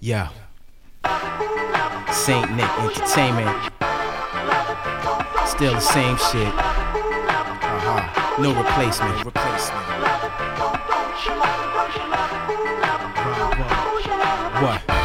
Yeah. 0.00 0.28
Saint 2.12 2.50
Nick 2.54 2.70
Entertainment. 2.78 3.72
Still 5.46 5.74
the 5.74 5.80
same 5.80 6.16
shit. 6.18 6.52
Uh-huh. 7.68 8.42
No 8.42 8.54
replacement. 8.54 9.24
Replacement. 9.24 9.86
What? 14.62 14.95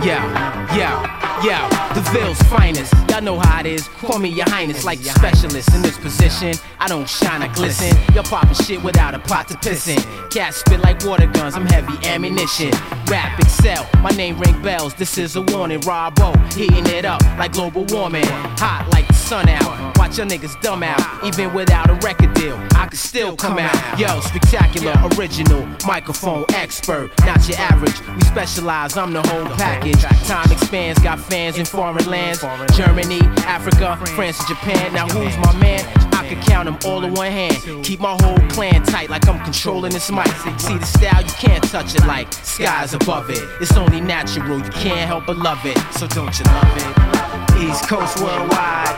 Yeah, 0.00 0.76
yeah, 0.76 1.44
yeah. 1.44 1.94
The 1.94 2.00
Ville's 2.12 2.40
finest. 2.42 2.94
Y'all 3.10 3.20
know 3.20 3.38
how 3.38 3.60
it 3.60 3.66
is. 3.66 3.88
Call 3.88 4.20
me 4.20 4.28
your 4.28 4.48
highness, 4.48 4.84
like 4.84 5.04
your 5.04 5.14
specialist 5.14 5.74
in 5.74 5.82
this 5.82 5.98
position. 5.98 6.54
I 6.78 6.86
don't 6.86 7.08
shine, 7.08 7.42
I 7.42 7.52
glisten. 7.52 7.96
Y'all 8.14 8.22
popping 8.22 8.54
shit 8.54 8.82
without 8.82 9.14
a 9.14 9.18
pot 9.18 9.48
to 9.48 9.56
piss 9.58 9.88
in. 9.88 9.98
Cats 10.30 10.58
spit 10.58 10.80
like 10.80 11.04
water 11.04 11.26
guns, 11.26 11.56
I'm 11.56 11.66
heavy 11.66 12.06
ammunition. 12.06 12.70
Rap 13.06 13.40
excel, 13.40 13.88
my 14.00 14.10
name 14.10 14.38
ring 14.38 14.62
bells. 14.62 14.94
This 14.94 15.18
is 15.18 15.34
a 15.34 15.42
warning. 15.42 15.80
Rob 15.80 16.14
O, 16.20 16.32
heating 16.54 16.86
it 16.86 17.04
up 17.04 17.20
like 17.36 17.52
global 17.52 17.84
warming. 17.88 18.26
Hot 18.26 18.88
like 18.92 19.07
the 19.07 19.07
sun 19.28 19.46
out. 19.50 19.98
Watch 19.98 20.16
your 20.16 20.26
niggas 20.26 20.58
dumb 20.62 20.82
out. 20.82 21.02
Even 21.22 21.52
without 21.52 21.90
a 21.90 21.94
record 21.94 22.32
deal, 22.32 22.56
I 22.74 22.86
can 22.86 22.96
still 22.96 23.36
come 23.36 23.58
out. 23.58 23.98
Yo, 23.98 24.20
spectacular, 24.20 24.94
original, 25.18 25.66
microphone 25.86 26.46
expert. 26.54 27.10
Not 27.26 27.46
your 27.46 27.58
average. 27.58 28.00
We 28.16 28.22
specialize, 28.22 28.96
I'm 28.96 29.12
the 29.12 29.20
whole 29.28 29.44
package. 29.56 30.00
Time 30.26 30.50
expands, 30.50 30.98
got 31.00 31.20
fans 31.20 31.58
in 31.58 31.66
foreign 31.66 32.06
lands. 32.06 32.40
Germany, 32.74 33.20
Africa, 33.44 33.98
France, 34.14 34.38
and 34.38 34.48
Japan. 34.48 34.94
Now 34.94 35.06
who's 35.08 35.36
my 35.36 35.54
man? 35.60 35.84
I 36.14 36.26
can 36.26 36.42
count 36.44 36.64
them 36.64 36.78
all 36.86 37.04
in 37.04 37.12
one 37.12 37.30
hand. 37.30 37.84
Keep 37.84 38.00
my 38.00 38.16
whole 38.22 38.38
clan 38.48 38.82
tight 38.84 39.10
like 39.10 39.28
I'm 39.28 39.44
controlling 39.44 39.92
this 39.92 40.10
mic. 40.10 40.26
See 40.58 40.78
the 40.78 40.86
style, 40.86 41.22
you 41.22 41.32
can't 41.32 41.62
touch 41.64 41.94
it 41.94 42.06
like 42.06 42.32
skies 42.32 42.94
above 42.94 43.28
it. 43.28 43.42
It's 43.60 43.76
only 43.76 44.00
natural, 44.00 44.56
you 44.56 44.70
can't 44.70 45.06
help 45.06 45.26
but 45.26 45.36
love 45.36 45.60
it. 45.66 45.76
So 45.92 46.06
don't 46.06 46.38
you 46.38 46.46
love 46.46 47.12
it? 47.12 47.17
East 47.58 47.88
Coast 47.88 48.20
worldwide. 48.20 48.96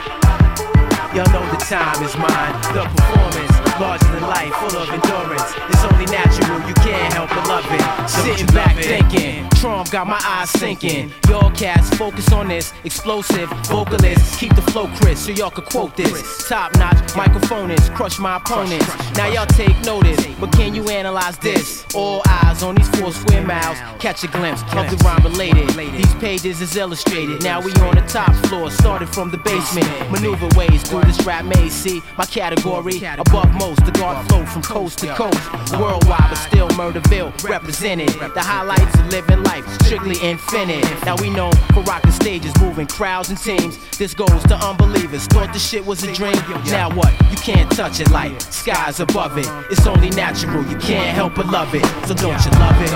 Y'all 1.14 1.26
know 1.32 1.44
the 1.50 1.58
time 1.58 2.02
is 2.02 2.16
mine. 2.16 2.54
The 2.74 2.84
performance, 2.84 3.59
larger 3.80 4.06
than 4.12 4.22
life, 4.22 4.52
full 4.56 4.76
of 4.78 4.90
endurance. 4.90 5.42
It's 5.70 5.82
only 5.84 6.04
natural, 6.06 6.68
you 6.68 6.74
can't 6.74 7.12
help 7.14 7.30
but 7.30 7.48
love 7.48 7.64
it. 7.70 8.08
Sitting 8.08 8.46
back 8.54 8.76
thinking, 8.76 9.48
Trump 9.56 9.90
got 9.90 10.06
my 10.06 10.20
eyes 10.22 10.50
sinking. 10.50 11.10
Y'all 11.28 11.50
cats 11.52 11.88
focus 11.96 12.30
on 12.30 12.48
this, 12.48 12.74
explosive 12.84 13.48
vocalist. 13.68 14.38
Keep 14.38 14.54
the 14.54 14.62
flow 14.62 14.86
crisp 14.96 15.26
so 15.26 15.32
y'all 15.32 15.50
can 15.50 15.64
quote 15.64 15.96
this. 15.96 16.46
Top 16.46 16.74
notch 16.76 16.96
microphonist, 17.14 17.94
crush 17.94 18.18
my 18.18 18.36
opponents. 18.36 18.86
Now 19.16 19.28
y'all 19.28 19.46
take 19.46 19.78
notice, 19.80 20.26
but 20.38 20.52
can 20.52 20.74
you 20.74 20.88
analyze 20.90 21.38
this? 21.38 21.86
All 21.94 22.22
eyes 22.28 22.62
on 22.62 22.74
these 22.74 22.88
four 23.00 23.12
square 23.12 23.46
miles. 23.46 23.78
Catch 23.98 24.24
a 24.24 24.28
glimpse 24.28 24.62
of 24.74 24.90
the 24.90 25.02
rhyme 25.04 25.22
related. 25.22 25.70
These 25.70 26.14
pages 26.16 26.60
is 26.60 26.76
illustrated. 26.76 27.42
Now 27.42 27.62
we 27.62 27.72
on 27.80 27.94
the 27.94 28.02
top 28.02 28.34
floor, 28.46 28.70
started 28.70 29.08
from 29.08 29.30
the 29.30 29.38
basement. 29.38 29.88
Maneuver 30.10 30.48
ways 30.58 30.82
through 30.82 31.02
this 31.02 31.24
rap 31.24 31.46
maze. 31.46 31.72
See 31.72 32.02
my 32.18 32.26
category 32.26 33.02
above 33.04 33.50
most. 33.54 33.69
The 33.76 33.92
guard 33.92 34.26
flow 34.28 34.44
from 34.46 34.62
coast 34.62 34.98
to 34.98 35.14
coast, 35.14 35.38
worldwide, 35.78 36.28
but 36.28 36.34
still 36.34 36.68
Murderville 36.70 37.30
represented. 37.48 38.08
The 38.08 38.42
highlights 38.42 38.98
of 38.98 39.06
living 39.08 39.44
life, 39.44 39.64
strictly 39.84 40.16
infinite. 40.22 40.84
Now 41.04 41.14
we 41.16 41.30
know 41.30 41.52
for 41.72 41.82
rocking 41.82 42.10
stages, 42.10 42.52
moving 42.60 42.88
crowds 42.88 43.28
and 43.28 43.38
teams. 43.38 43.78
This 43.96 44.12
goes 44.12 44.42
to 44.44 44.56
unbelievers. 44.56 45.26
Thought 45.26 45.52
the 45.52 45.60
shit 45.60 45.86
was 45.86 46.02
a 46.02 46.12
dream. 46.12 46.34
Now 46.66 46.92
what? 46.94 47.12
You 47.30 47.36
can't 47.36 47.70
touch 47.70 48.00
it 48.00 48.10
like 48.10 48.40
skies 48.40 48.98
above 48.98 49.38
it. 49.38 49.46
It's 49.70 49.86
only 49.86 50.10
natural. 50.10 50.64
You 50.66 50.76
can't 50.78 51.14
help 51.14 51.36
but 51.36 51.46
love 51.46 51.72
it. 51.72 51.84
So 52.08 52.14
don't 52.14 52.44
you 52.44 52.50
love 52.58 52.76
it? 52.82 52.92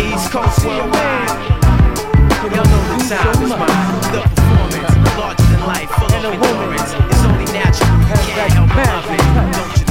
East 0.00 0.30
Coast 0.30 0.64
worldwide. 0.64 1.56
Y'all 2.46 2.64
know 2.64 2.96
the 2.96 3.04
time 3.10 3.42
is 3.42 3.50
mine. 3.50 3.68
The 4.14 4.22
performance, 4.22 5.18
larger 5.18 5.42
than 5.50 5.66
life, 5.66 5.90
full 5.90 6.14
of 6.14 6.24
endurance. 6.24 6.94
It's 7.10 7.24
only 7.26 7.44
natural. 7.52 7.90
You 7.98 8.32
can't 8.34 8.52
help 8.52 8.68
but 8.68 8.86
love 8.86 9.10
it. 9.10 9.56
Don't 9.56 9.80
you 9.80 9.85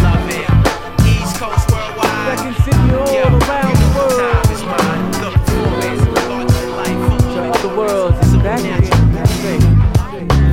worldwide. 2.36 2.56
Second 2.56 2.56
city 2.64 2.96
all 2.96 3.14
Yeah, 3.14 3.50
around 3.50 3.65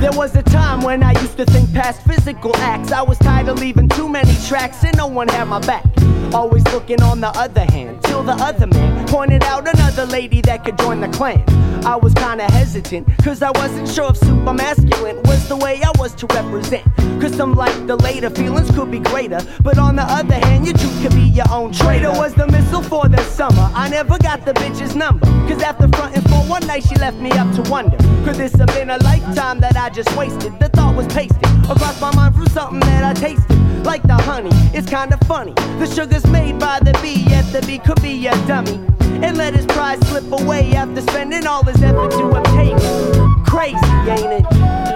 There 0.03 0.11
was 0.11 0.35
a 0.35 0.43
time 0.43 0.81
when 0.81 1.01
I 1.01 1.13
used 1.21 1.37
to 1.37 1.45
think 1.45 1.73
past 1.73 2.01
physical 2.01 2.53
acts. 2.57 2.91
I 2.91 3.01
was 3.01 3.17
tired 3.19 3.47
of 3.47 3.57
leaving 3.59 3.87
too 3.87 4.09
many 4.09 4.35
tracks 4.45 4.83
and 4.83 4.97
no 4.97 5.07
one 5.07 5.29
had 5.29 5.45
my 5.45 5.59
back. 5.59 5.85
Always 6.33 6.65
looking 6.73 7.01
on 7.01 7.21
the 7.21 7.29
other 7.29 7.63
hand, 7.63 8.03
till 8.03 8.21
the 8.21 8.33
other 8.33 8.67
man 8.67 9.07
pointed 9.07 9.43
out 9.43 9.65
another 9.73 10.05
lady 10.05 10.41
that 10.41 10.65
could 10.65 10.77
join 10.77 10.99
the 10.99 11.07
clan. 11.07 11.41
I 11.85 11.95
was 11.95 12.13
kinda 12.15 12.51
hesitant, 12.51 13.07
cause 13.23 13.41
I 13.41 13.51
wasn't 13.51 13.87
sure 13.87 14.09
if 14.09 14.17
super 14.17 14.53
masculine 14.53 15.21
was 15.23 15.47
the 15.47 15.55
way 15.55 15.81
I 15.81 15.91
was 15.97 16.13
to 16.15 16.27
represent. 16.27 16.83
Cause 17.21 17.33
some 17.35 17.53
like 17.53 17.87
the 17.87 17.95
later 17.95 18.29
feelings 18.29 18.69
could 18.71 18.91
be 18.91 18.99
greater, 18.99 19.39
but 19.61 19.77
on 19.77 19.95
the 19.95 20.03
other 20.03 20.35
hand, 20.35 20.65
your 20.65 20.75
truth 20.75 21.01
could 21.01 21.15
be 21.15 21.29
your 21.29 21.49
own 21.49 21.71
traitor. 21.71 22.11
Was 22.11 22.33
the 22.33 22.47
missile 22.47 22.81
for 22.81 23.07
the 23.07 23.23
summer? 23.23 23.69
I 23.73 23.87
never 23.87 24.17
got 24.17 24.43
the 24.43 24.53
bitch's 24.53 24.95
number, 24.95 25.25
cause 25.47 25.61
after 25.61 25.87
fronting 25.89 26.23
for 26.23 26.41
one 26.49 26.65
night, 26.67 26.83
she 26.83 26.95
left 26.95 27.19
me 27.19 27.31
up 27.31 27.49
to 27.55 27.61
wonder. 27.69 27.97
Could 28.25 28.35
this 28.35 28.53
have 28.55 28.67
been 28.67 28.89
a 28.89 28.97
lifetime 28.97 29.59
that 29.59 29.77
I 29.77 29.89
just 29.93 30.15
wasted? 30.17 30.59
The 30.59 30.69
thought 30.69 30.95
was 30.95 31.07
pasted 31.07 31.43
across 31.69 32.01
my 32.01 32.13
mind 32.15 32.35
through 32.35 32.47
something 32.47 32.79
that 32.81 33.03
I 33.03 33.13
tasted. 33.13 33.85
Like 33.85 34.01
the 34.03 34.15
honey, 34.15 34.49
it's 34.73 34.89
kinda 34.89 35.17
funny. 35.25 35.53
The 35.77 35.85
sugar's 35.85 36.25
made 36.27 36.59
by 36.59 36.79
the 36.79 36.97
bee, 37.01 37.25
yet 37.29 37.45
the 37.51 37.61
bee 37.61 37.77
could 37.77 38.01
be 38.01 38.27
a 38.27 38.35
dummy. 38.47 38.79
And 39.21 39.37
let 39.37 39.53
his 39.53 39.65
pride 39.67 40.03
slip 40.05 40.29
away 40.31 40.73
after 40.75 41.01
spending 41.01 41.45
all 41.45 41.63
his 41.63 41.81
effort 41.81 42.11
to 42.11 42.29
obtain 42.29 42.75
it. 42.75 43.45
Crazy, 43.45 43.77
ain't 44.09 44.45
it? 44.45 44.92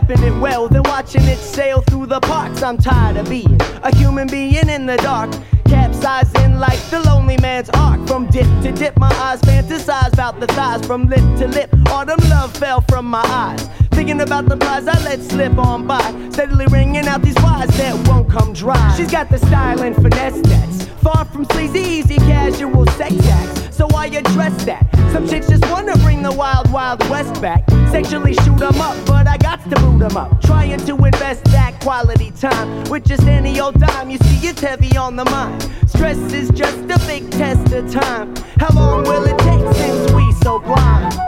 Heart 0.00 0.20
it 0.20 0.40
well, 0.40 0.68
then 0.68 0.82
watching 0.84 1.24
it 1.24 1.38
sail 1.38 1.82
through 1.82 2.06
the 2.06 2.20
parks. 2.20 2.62
I'm 2.62 2.78
tired 2.78 3.16
of 3.16 3.28
being 3.28 3.60
a 3.82 3.94
human 3.96 4.26
being 4.26 4.68
in 4.68 4.86
the 4.86 4.96
dark, 4.96 5.30
capsizing 5.66 6.58
like 6.58 6.78
the 6.90 7.00
lonely 7.00 7.36
man's 7.38 7.70
ark. 7.70 8.06
From 8.06 8.26
dip 8.26 8.46
to 8.62 8.72
dip, 8.72 8.96
my 8.98 9.12
eyes 9.14 9.40
fantasize 9.42 10.12
about 10.12 10.40
the 10.40 10.46
thighs. 10.48 10.84
From 10.86 11.08
lip 11.08 11.20
to 11.38 11.48
lip, 11.48 11.70
autumn 11.88 12.20
love 12.28 12.56
fell 12.56 12.80
from 12.88 13.06
my 13.06 13.22
eyes. 13.24 13.68
Thinking 13.90 14.20
about 14.20 14.46
the 14.46 14.56
lies 14.56 14.88
I 14.88 15.02
let 15.04 15.20
slip 15.20 15.58
on 15.58 15.86
by, 15.86 16.30
steadily 16.30 16.66
ringing 16.66 17.06
out 17.06 17.22
these 17.22 17.36
wires 17.36 17.70
that 17.76 18.08
won't 18.08 18.30
come 18.30 18.52
dry. 18.52 18.94
She's 18.96 19.10
got 19.10 19.28
the 19.28 19.38
style 19.38 19.82
and 19.82 19.94
finesse 19.94 20.40
that's 20.42 20.84
far 21.02 21.24
from 21.26 21.44
sleazy, 21.46 21.80
easy, 21.80 22.16
casual 22.16 22.86
sex 22.86 23.14
acts. 23.26 23.59
So 23.80 23.86
why 23.86 24.08
address 24.08 24.62
that? 24.66 24.84
Some 25.10 25.26
chicks 25.26 25.48
just 25.48 25.66
wanna 25.70 25.96
bring 26.04 26.22
the 26.22 26.30
wild, 26.30 26.70
wild 26.70 27.00
west 27.08 27.40
back. 27.40 27.64
Sexually 27.90 28.34
shoot 28.34 28.60
'em 28.60 28.78
up, 28.78 28.94
but 29.06 29.26
I 29.26 29.38
got 29.38 29.58
to 29.70 29.76
boot 29.80 30.02
'em 30.02 30.18
up. 30.18 30.42
Trying 30.42 30.80
to 30.84 30.94
invest 31.06 31.44
that 31.44 31.80
quality 31.80 32.30
time 32.38 32.84
with 32.90 33.06
just 33.06 33.26
any 33.26 33.58
old 33.58 33.80
dime. 33.80 34.10
You 34.10 34.18
see, 34.18 34.48
it's 34.48 34.60
heavy 34.60 34.98
on 34.98 35.16
the 35.16 35.24
mind. 35.24 35.66
Stress 35.86 36.18
is 36.30 36.50
just 36.50 36.90
a 36.90 36.98
big 37.06 37.30
test 37.30 37.72
of 37.72 37.90
time. 37.90 38.34
How 38.58 38.68
long 38.74 39.04
will 39.04 39.24
it 39.24 39.38
take 39.38 39.64
since 39.74 40.12
we 40.12 40.30
so 40.42 40.58
blind? 40.58 41.18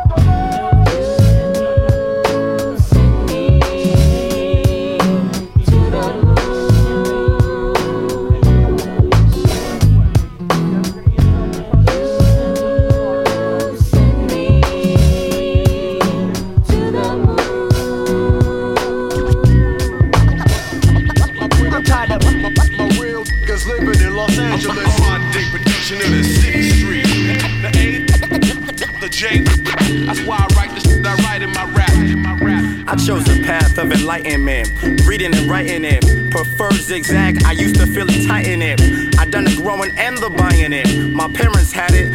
Zigzag, 36.92 37.42
I 37.44 37.52
used 37.52 37.76
to 37.76 37.86
feel 37.86 38.06
it 38.10 38.26
tighten 38.26 38.60
it. 38.60 38.78
I 39.18 39.24
done 39.24 39.44
the 39.44 39.56
growing 39.56 39.96
and 39.96 40.18
the 40.18 40.28
buying 40.28 40.74
it. 40.74 40.86
My 41.10 41.26
parents 41.26 41.72
had 41.72 41.94
it, 41.94 42.11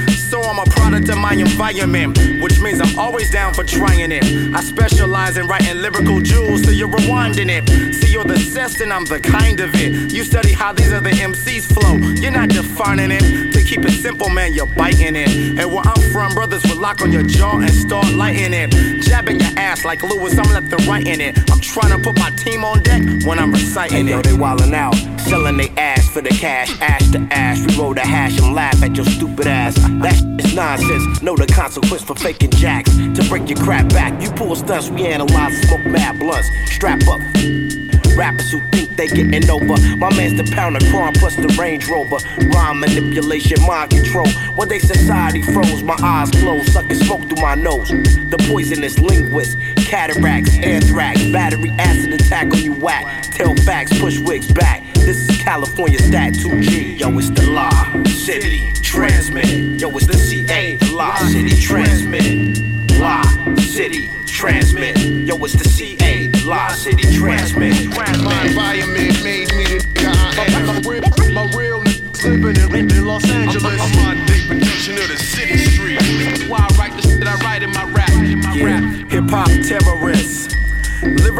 my 1.28 1.34
environment, 1.34 2.18
which 2.42 2.58
means 2.62 2.80
I'm 2.80 2.98
always 2.98 3.30
down 3.30 3.54
for 3.54 3.66
trying 3.66 4.14
it. 4.14 4.24
I 4.56 4.62
specialize 4.62 5.36
in 5.36 5.46
writing 5.48 5.82
lyrical 5.82 6.22
jewels, 6.22 6.64
so 6.64 6.72
you're 6.72 6.88
rewinding 6.88 7.50
it. 7.50 7.96
See, 7.96 8.14
you're 8.14 8.24
the 8.24 8.38
zest 8.38 8.80
and 8.80 8.94
I'm 8.94 9.04
the 9.04 9.20
kind 9.20 9.60
of 9.60 9.76
it. 9.76 10.14
You 10.14 10.24
study 10.24 10.54
how 10.54 10.72
these 10.72 10.94
other 10.94 11.10
MCs 11.10 11.66
flow, 11.74 11.96
you're 12.22 12.32
not 12.32 12.50
defining 12.50 13.12
it. 13.12 13.52
To 13.52 13.62
keep 13.62 13.84
it 13.84 13.92
simple, 13.92 14.30
man, 14.30 14.54
you're 14.54 14.74
biting 14.82 15.18
it. 15.18 15.30
And 15.60 15.70
where 15.74 15.84
I'm 15.86 16.02
from, 16.14 16.34
brothers 16.34 16.64
will 16.64 16.80
lock 16.80 17.02
on 17.02 17.12
your 17.12 17.24
jaw 17.24 17.60
and 17.60 17.72
start 17.72 18.10
lighting 18.14 18.54
it. 18.54 18.72
Jabbing 19.02 19.42
your 19.42 19.52
ass 19.58 19.84
like 19.84 20.04
Lewis, 20.04 20.38
I'm 20.38 20.54
left 20.54 20.72
and 20.72 20.86
right 20.86 21.06
in 21.06 21.20
it. 21.20 21.38
I'm 21.52 21.60
trying 21.60 21.92
to 21.92 22.02
put 22.02 22.18
my 22.18 22.30
team 22.32 22.64
on 22.64 22.84
deck 22.84 23.02
when 23.26 23.38
I'm 23.38 23.52
reciting 23.52 24.08
hey, 24.08 24.14
it. 24.14 24.16
Yo, 24.16 24.22
they 24.22 24.38
wildin' 24.44 24.74
out, 24.74 24.96
selling 25.28 25.58
they 25.58 25.70
ass 25.78 26.08
for 26.10 26.22
the 26.22 26.30
cash, 26.30 26.70
ash 26.82 27.12
to 27.12 27.20
ash. 27.32 27.60
We 27.60 27.78
roll 27.78 27.94
the 27.94 28.02
hash 28.02 28.40
and 28.40 28.56
laugh 28.56 28.82
at 28.82 28.96
your 28.96 29.06
stupid 29.06 29.48
ass. 29.48 29.76
That 29.76 30.16
is 30.40 30.56
nonsense. 30.56 31.22
Know 31.22 31.36
the 31.36 31.48
consequence 31.48 32.04
for 32.04 32.16
faking 32.16 32.52
jacks. 32.52 32.92
To 32.96 33.26
break 33.30 33.50
your 33.50 33.60
crap 33.60 33.90
back, 33.90 34.22
you 34.22 34.32
pull 34.32 34.56
stunts, 34.56 34.90
we 34.90 35.06
analyze, 35.06 35.62
smoke 35.62 35.86
mad 35.86 36.20
blunts. 36.20 36.50
Strap 36.66 37.02
up. 37.08 37.20
Rappers 38.18 38.52
who 38.52 38.60
think 38.72 38.96
they 38.96 39.08
getting 39.08 39.48
over. 39.50 39.78
My 39.98 40.10
man's 40.16 40.38
the 40.42 40.50
pound 40.56 40.76
of 40.76 40.84
crime 40.90 41.14
plus 41.14 41.36
the 41.36 41.54
Range 41.60 41.88
Rover. 41.88 42.18
Rhyme 42.50 42.80
manipulation, 42.80 43.62
mind 43.68 43.92
control. 43.92 44.28
When 44.56 44.70
they 44.70 44.80
society 44.80 45.44
froze, 45.54 45.84
my 45.84 45.98
eyes 46.02 46.32
closed, 46.32 46.72
sucking 46.72 46.98
smoke 47.04 47.22
through 47.30 47.42
my 47.42 47.54
nose. 47.54 47.90
The 47.90 48.44
poisonous 48.50 48.98
linguist, 48.98 49.58
cataracts, 49.76 50.58
anthrax, 50.58 51.24
battery 51.32 51.70
acid 51.78 52.14
attack 52.14 52.52
on 52.52 52.64
you 52.64 52.74
whack. 52.74 53.30
Tell 53.34 53.56
facts, 53.58 54.00
push 54.00 54.20
wigs 54.20 54.52
back. 54.52 54.87
This 55.06 55.30
is 55.30 55.38
California 55.42 56.00
stat 56.00 56.34
2G. 56.34 57.00
Yo, 57.00 57.18
it's 57.18 57.30
the 57.30 57.48
law. 57.50 58.04
City 58.06 58.72
transmit. 58.82 59.80
Yo, 59.80 59.90
it's 59.98 60.08
the 60.08 60.18
CA. 60.18 60.78
Law 60.92 61.16
City 61.18 61.56
transmit. 61.60 62.60
Law 63.00 63.24
City 63.58 64.10
transmit. 64.26 64.98
Yo, 64.98 65.36
it's 65.44 65.54
the 65.54 65.68
CA. 65.68 66.30
Law 66.46 66.70
City 66.70 67.04
transmit. 67.18 67.74
My 67.96 68.84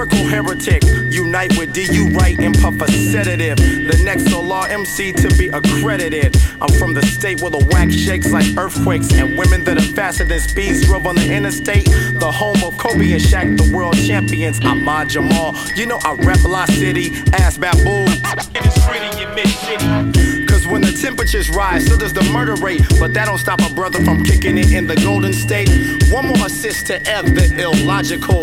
Lyrical 0.08 0.28
heretic, 0.28 0.84
unite 1.12 1.58
with 1.58 1.74
DU 1.74 2.10
right 2.14 2.38
and 2.40 2.58
puff 2.60 2.80
a 2.82 2.92
sedative. 2.92 3.58
The 3.58 4.02
next 4.04 4.30
solar 4.30 4.68
MC 4.68 5.12
to 5.14 5.28
be 5.38 5.48
accredited. 5.50 6.36
I'm 6.62 6.74
from 6.78 6.94
the 6.94 7.06
state 7.06 7.42
where 7.42 7.52
the 7.52 7.66
wax 7.72 7.96
shakes 7.96 8.32
like 8.32 8.46
earthquakes 8.58 9.12
and 9.14 9.38
women 9.38 9.64
that 9.66 9.78
are 9.78 9.94
faster 9.94 10.24
than 10.24 10.40
speeds 10.40 10.86
drove 10.86 11.08
on 11.08 11.16
the 11.16 11.34
interstate. 11.34 11.86
The 11.86 12.32
home 12.32 12.64
of 12.64 12.78
Kobe 12.78 13.12
and 13.12 13.22
Shaq, 13.22 13.58
the 13.58 13.76
world 13.76 13.98
champions. 13.98 14.60
I'm 14.62 14.82
Ahmad 14.82 15.10
Jamal. 15.10 15.56
You 15.76 15.86
know 15.86 16.00
I 16.04 16.14
rep 16.14 16.44
La 16.44 16.66
City, 16.66 17.12
ass 17.34 17.58
baboon. 17.58 18.08
It's 18.56 18.86
pretty, 18.86 19.20
you 19.20 19.28
miss 19.36 19.54
shitty. 19.64 20.48
Cause 20.48 20.68
when 20.68 20.82
the 20.82 20.92
temperatures 20.92 21.50
rise, 21.50 21.86
so 21.88 21.98
does 21.98 22.14
the 22.14 22.24
murder 22.32 22.56
rate. 22.56 22.82
But 23.00 23.14
that 23.14 23.26
don't 23.26 23.38
stop 23.38 23.60
a 23.62 23.74
brother 23.74 24.04
from 24.04 24.24
kicking 24.24 24.58
it 24.58 24.72
in 24.72 24.88
the 24.88 24.96
golden 24.96 25.34
state. 25.34 25.70
One 26.12 26.28
more 26.28 26.46
assist 26.46 26.88
to 26.88 26.96
F 27.08 27.26
the 27.26 27.62
illogical. 27.62 28.42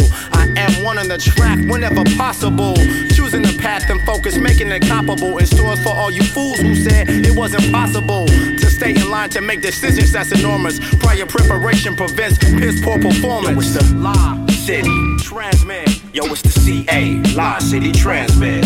I 0.57 0.61
am 0.61 0.85
one 0.85 0.99
on 0.99 1.09
the 1.09 1.19
track 1.19 1.59
whenever 1.69 2.05
possible. 2.17 2.75
Choosing 3.15 3.43
the 3.43 3.57
path 3.61 3.91
and 3.91 4.01
focus, 4.03 4.37
making 4.39 4.71
it 4.71 4.83
comparable. 4.83 5.39
In 5.39 5.47
stores 5.47 5.83
for 5.83 5.91
all 5.91 6.11
you 6.11 6.23
fools 6.23 6.59
who 6.59 6.75
said 6.75 7.09
it 7.09 7.37
wasn't 7.37 7.71
possible 7.73 8.27
to 8.27 8.67
stay 8.67 8.91
in 8.91 9.11
line 9.11 9.31
to 9.31 9.41
make 9.41 9.63
decisions 9.63 10.13
that's 10.13 10.33
enormous. 10.33 10.79
Prior 10.97 11.27
preparation 11.27 11.97
prevents 11.97 12.39
piss 12.39 12.81
poor 12.83 12.99
performance. 12.99 13.75
Yo, 13.75 13.81
it's 13.81 13.89
the 13.89 13.97
La 13.97 14.47
City 14.49 15.17
Transmit. 15.21 15.89
Yo, 16.15 16.25
it's 16.27 16.43
the 16.43 16.51
CA, 16.51 17.21
La 17.35 17.59
City 17.59 17.93
Transmit. 17.93 18.65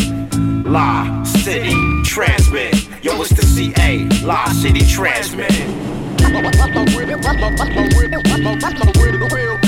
La 0.67 1.23
City 1.25 1.75
Transmit. 2.05 2.75
Yo, 3.03 3.21
it's 3.23 3.31
the 3.31 3.47
CA, 3.47 4.05
La 4.25 4.47
City 4.53 4.85
Transmit. 4.87 5.53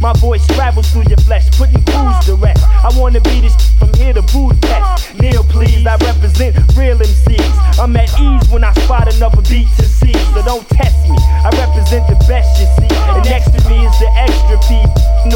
My 0.00 0.14
voice 0.14 0.46
travels 0.46 0.88
through 0.90 1.04
your 1.08 1.18
flesh, 1.28 1.50
putting 1.58 1.84
crews 1.84 2.24
to 2.24 2.34
rest. 2.36 2.64
I 2.64 2.88
wanna 2.96 3.20
be 3.20 3.42
this 3.42 3.54
from 3.78 3.92
here 3.94 4.14
to 4.14 4.22
Budapest. 4.22 5.14
Neil, 5.20 5.44
please, 5.44 5.86
I 5.86 5.96
represent 5.96 6.56
real 6.74 6.96
MCs. 6.96 7.78
I'm 7.78 7.94
at 7.96 8.08
ease 8.18 8.48
when 8.48 8.64
I 8.64 8.72
spot 8.80 9.12
another 9.14 9.42
beat 9.42 9.68
to 9.76 9.84
see, 9.84 10.14
so 10.32 10.40
don't 10.42 10.66
test 10.70 10.96
me. 11.04 11.16
I 11.44 11.50
represent 11.52 12.08
the 12.08 12.16
best 12.24 12.48
you 12.58 12.66
see. 12.80 12.88
And 13.12 13.24
next 13.28 13.52
to 13.52 13.60
me 13.68 13.84
is 13.84 13.98
the 13.98 14.08
extra 14.16 14.56
P 14.64 14.80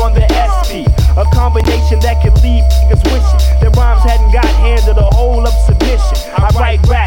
on 0.00 0.14
the 0.14 0.24
SP. 0.32 0.88
A 1.20 1.24
combination 1.36 2.00
that 2.00 2.22
could 2.22 2.32
leave 2.42 2.64
niggas 2.88 3.04
wishing 3.12 3.60
their 3.60 3.70
rhymes 3.76 4.02
hadn't 4.02 4.32
got 4.32 4.46
handed 4.64 4.96
a 4.96 5.08
whole 5.12 5.46
up 5.46 5.54
submission. 5.68 6.16
I 6.40 6.48
write 6.56 6.80
raps 6.88 7.03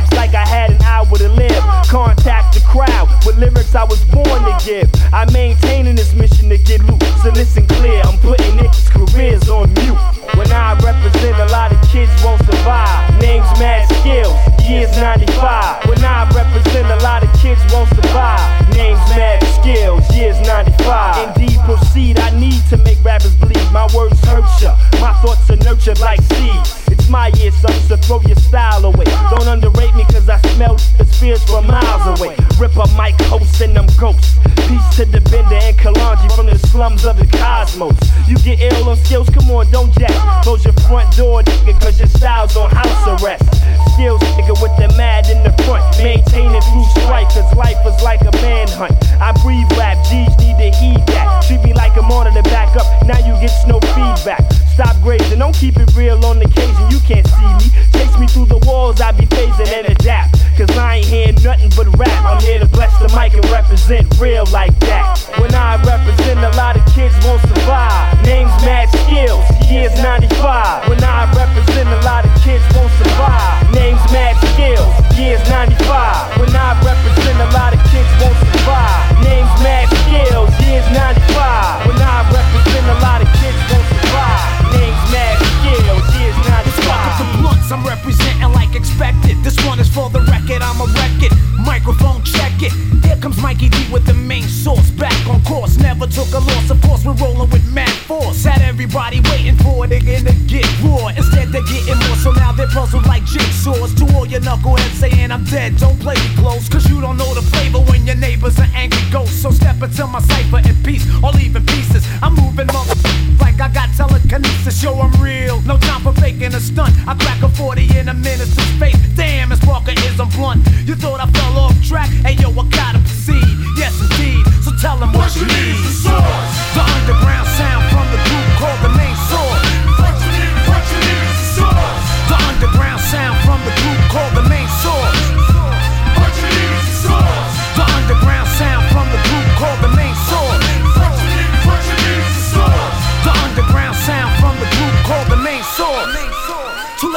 lyrics 3.37 3.75
I 3.75 3.83
was 3.83 4.03
born 4.05 4.25
to 4.25 4.55
give. 4.65 4.89
I 5.13 5.29
maintain 5.31 5.87
in 5.87 5.95
this 5.95 6.13
mission 6.13 6.49
to 6.49 6.57
get 6.57 6.81
loot. 6.83 7.01
So 7.23 7.29
listen 7.29 7.67
clear, 7.67 8.01
I'm 8.01 8.17
putting 8.19 8.57
niggas' 8.57 8.89
careers 8.89 9.49
on 9.49 9.73
mute. 9.73 9.97
When 10.35 10.51
I 10.51 10.73
represent 10.81 11.37
a 11.37 11.45
lot 11.51 11.71
of 11.71 11.81
kids 11.89 12.11
won't 12.23 12.41
survive. 12.45 13.21
Names 13.21 13.47
mad 13.59 13.85
skills, 13.99 14.35
years 14.67 14.91
95. 14.97 15.85
When 15.89 16.03
I 16.03 16.29
represent 16.33 16.87
a 16.91 17.03
lot 17.03 17.23
of 17.23 17.31
kids 17.41 17.61
won't 17.71 17.89
survive. 17.89 18.41
Names 18.75 18.99
mad 19.15 19.43
skills, 19.61 20.03
years 20.15 20.39
95. 20.41 21.37
Indeed, 21.37 21.59
proceed. 21.65 22.19
I 22.19 22.37
need 22.39 22.61
to 22.69 22.77
make 22.77 23.03
rappers 23.03 23.35
bleed. 23.35 23.61
My 23.71 23.87
words 23.95 24.19
hurt 24.25 24.45
ya. 24.61 24.77
My 24.99 25.13
thoughts 25.21 25.49
are 25.49 25.57
nurtured 25.57 25.99
like 25.99 26.21
seeds. 26.21 26.87
It's 26.89 27.09
my 27.09 27.27
year, 27.39 27.51
son, 27.51 27.73
so 27.87 27.97
throw 27.97 28.21
your 28.21 28.35
style 28.37 28.85
away. 28.85 29.05
Don't 29.29 29.47
underrate 29.47 29.93
me, 29.95 30.03
cause 30.05 30.16
I 30.29 30.41
smell 30.55 30.75
the 30.97 31.05
spears 31.05 31.43
from 31.43 31.67
miles 31.67 32.19
away. 32.19 32.35
Rip 32.59 32.75
a 32.75 32.85
mic, 32.99 33.15
host, 33.31 33.61
and 33.61 33.75
them 33.75 33.87
ghosts. 33.97 34.35
Peace 34.67 34.83
to 34.97 35.05
the 35.05 35.21
bender 35.31 35.55
and 35.55 35.77
Kalonji 35.77 36.27
from 36.35 36.47
the 36.47 36.59
slums 36.67 37.05
of 37.05 37.17
the 37.17 37.27
cosmos. 37.37 37.95
You 38.27 38.35
get 38.43 38.59
ill 38.59 38.89
on 38.89 38.97
skills, 38.97 39.29
come 39.29 39.49
on, 39.51 39.71
don't 39.71 39.93
jack. 39.97 40.11
Close 40.43 40.65
your 40.65 40.73
front 40.83 41.15
door, 41.15 41.43
nigga, 41.43 41.79
cause 41.79 41.97
your 41.97 42.09
style's 42.09 42.57
on 42.57 42.69
house 42.71 43.23
arrest. 43.23 43.47
Skills, 43.95 44.19
nigga, 44.35 44.51
with 44.59 44.75
the 44.75 44.91
mad 44.97 45.29
in 45.31 45.39
the 45.47 45.53
front. 45.63 45.79
Maintaining 46.03 46.59
through 46.59 46.85
strife, 46.99 47.31
cause 47.31 47.47
life 47.55 47.79
is 47.87 47.95
like 48.03 48.19
a 48.21 48.31
manhunt. 48.43 48.91
I 49.23 49.31
breathe 49.43 49.71
rap, 49.79 49.86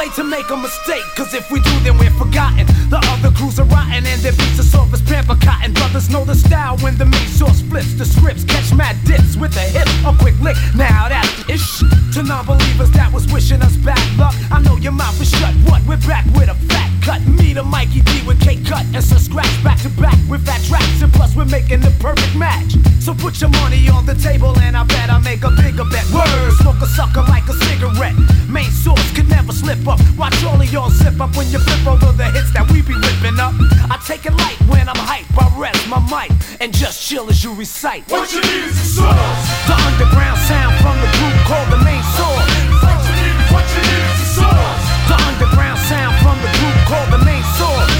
late 0.01 0.13
to 0.15 0.23
make 0.23 0.49
a 0.49 0.57
mistake, 0.57 1.05
cause 1.15 1.33
if 1.33 1.51
we 1.51 1.59
do, 1.61 1.73
then 1.81 1.95
we're 1.97 2.17
forgotten. 2.17 2.65
The 2.89 2.99
other 3.13 3.29
crews 3.37 3.59
are 3.59 3.65
rotten, 3.65 4.03
and 4.05 4.19
their 4.21 4.31
beats 4.31 4.59
are 4.59 4.69
soft 4.73 4.93
as 4.93 5.01
pamper 5.01 5.35
cotton. 5.35 5.73
Brothers 5.73 6.09
know 6.09 6.25
the 6.25 6.33
style 6.33 6.77
when 6.79 6.97
the 6.97 7.05
main 7.05 7.27
source 7.27 7.61
flips 7.61 7.93
the 7.93 8.05
scripts. 8.05 8.43
Catch 8.43 8.73
mad 8.73 8.97
dips 9.05 9.35
with 9.37 9.55
a 9.57 9.65
hip, 9.75 9.87
a 10.05 10.11
quick 10.17 10.37
lick. 10.39 10.57
Now 10.75 11.07
that's 11.09 11.49
ish. 11.49 11.83
To 12.15 12.23
non 12.23 12.45
believers 12.45 12.89
that 12.91 13.13
was 13.13 13.31
wishing 13.31 13.61
us 13.61 13.75
bad 13.77 14.01
luck, 14.17 14.33
I 14.49 14.59
know 14.61 14.75
your 14.77 14.91
mouth 14.91 15.21
is 15.21 15.29
shut. 15.29 15.53
What? 15.69 15.81
We're 15.87 16.01
back 16.07 16.25
with 16.33 16.49
a 16.49 16.55
fat 16.71 16.89
cut. 17.05 17.21
Me 17.27 17.53
to 17.53 17.63
Mikey 17.63 18.01
D 18.01 18.25
with 18.25 18.41
K 18.41 18.57
cut, 18.65 18.85
and 18.95 19.03
Sir 19.03 19.19
Scratch 19.19 19.53
back 19.63 19.79
to 19.81 19.89
back 20.01 20.17
with 20.29 20.45
fat 20.45 20.61
tracks. 20.65 21.01
And 21.01 21.13
plus, 21.13 21.35
we're 21.35 21.45
making 21.45 21.81
the 21.81 21.93
perfect 21.99 22.35
match. 22.35 22.73
So 22.99 23.13
put 23.13 23.39
your 23.39 23.51
money 23.61 23.87
on 23.89 24.05
the 24.05 24.15
table, 24.15 24.57
and 24.59 24.75
I 24.75 24.83
bet 24.83 25.09
I'll 25.09 25.21
make 25.21 25.43
a 25.43 25.51
bigger 25.51 25.85
bet. 25.85 26.05
Word, 26.09 26.53
smoke 26.61 26.81
a 26.81 26.87
sucker 26.87 27.23
like 27.29 27.47
a 27.49 27.53
cigarette. 27.65 28.15
Main 28.49 28.71
source 28.71 29.11
could 29.15 29.29
never 29.29 29.53
slip 29.53 29.87
up. 29.91 29.99
Watch 30.17 30.43
all 30.43 30.59
of 30.59 30.71
y'all 30.71 30.89
zip 30.89 31.19
up 31.19 31.35
when 31.35 31.47
you 31.51 31.59
flip 31.59 31.85
over 31.85 32.11
the 32.15 32.27
hits 32.31 32.51
that 32.55 32.65
we 32.71 32.81
be 32.81 32.95
ripping 32.95 33.37
up. 33.39 33.53
I 33.91 33.99
take 34.07 34.25
it 34.25 34.33
light 34.33 34.59
when 34.71 34.87
I'm 34.87 34.97
hype. 34.97 35.27
I 35.35 35.51
rest 35.59 35.83
my 35.91 35.99
mic 36.07 36.31
and 36.61 36.73
just 36.73 37.03
chill 37.03 37.29
as 37.29 37.43
you 37.43 37.53
recite. 37.53 38.07
What 38.09 38.31
you 38.31 38.39
need 38.41 38.71
is 38.71 38.77
the 38.79 39.03
source. 39.03 39.43
The 39.67 39.75
underground 39.75 40.39
sound 40.47 40.73
from 40.79 40.95
the 41.03 41.11
group 41.19 41.35
called 41.43 41.69
the 41.75 41.81
main 41.83 42.03
source. 42.15 42.47
What 42.79 42.99
you 43.03 43.13
need, 43.19 43.37
what 43.51 43.65
you 43.75 43.81
need 43.83 44.03
is 44.07 44.19
the 44.23 44.29
source. 44.39 44.83
The 45.11 45.17
underground 45.27 45.79
sound 45.91 46.15
from 46.23 46.37
the 46.39 46.51
group 46.55 46.77
called 46.87 47.09
the 47.11 47.21
main 47.27 47.45
source. 47.59 47.93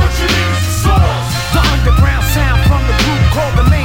What 0.00 0.10
you 0.16 0.26
need 0.32 0.50
is 0.56 0.64
the 0.64 0.76
source. 0.88 1.28
The 1.52 1.62
underground 1.76 2.24
sound 2.32 2.58
from 2.64 2.82
the 2.88 2.96
group 3.04 3.22
called 3.36 3.54
the 3.60 3.64
main 3.64 3.70
source. 3.70 3.75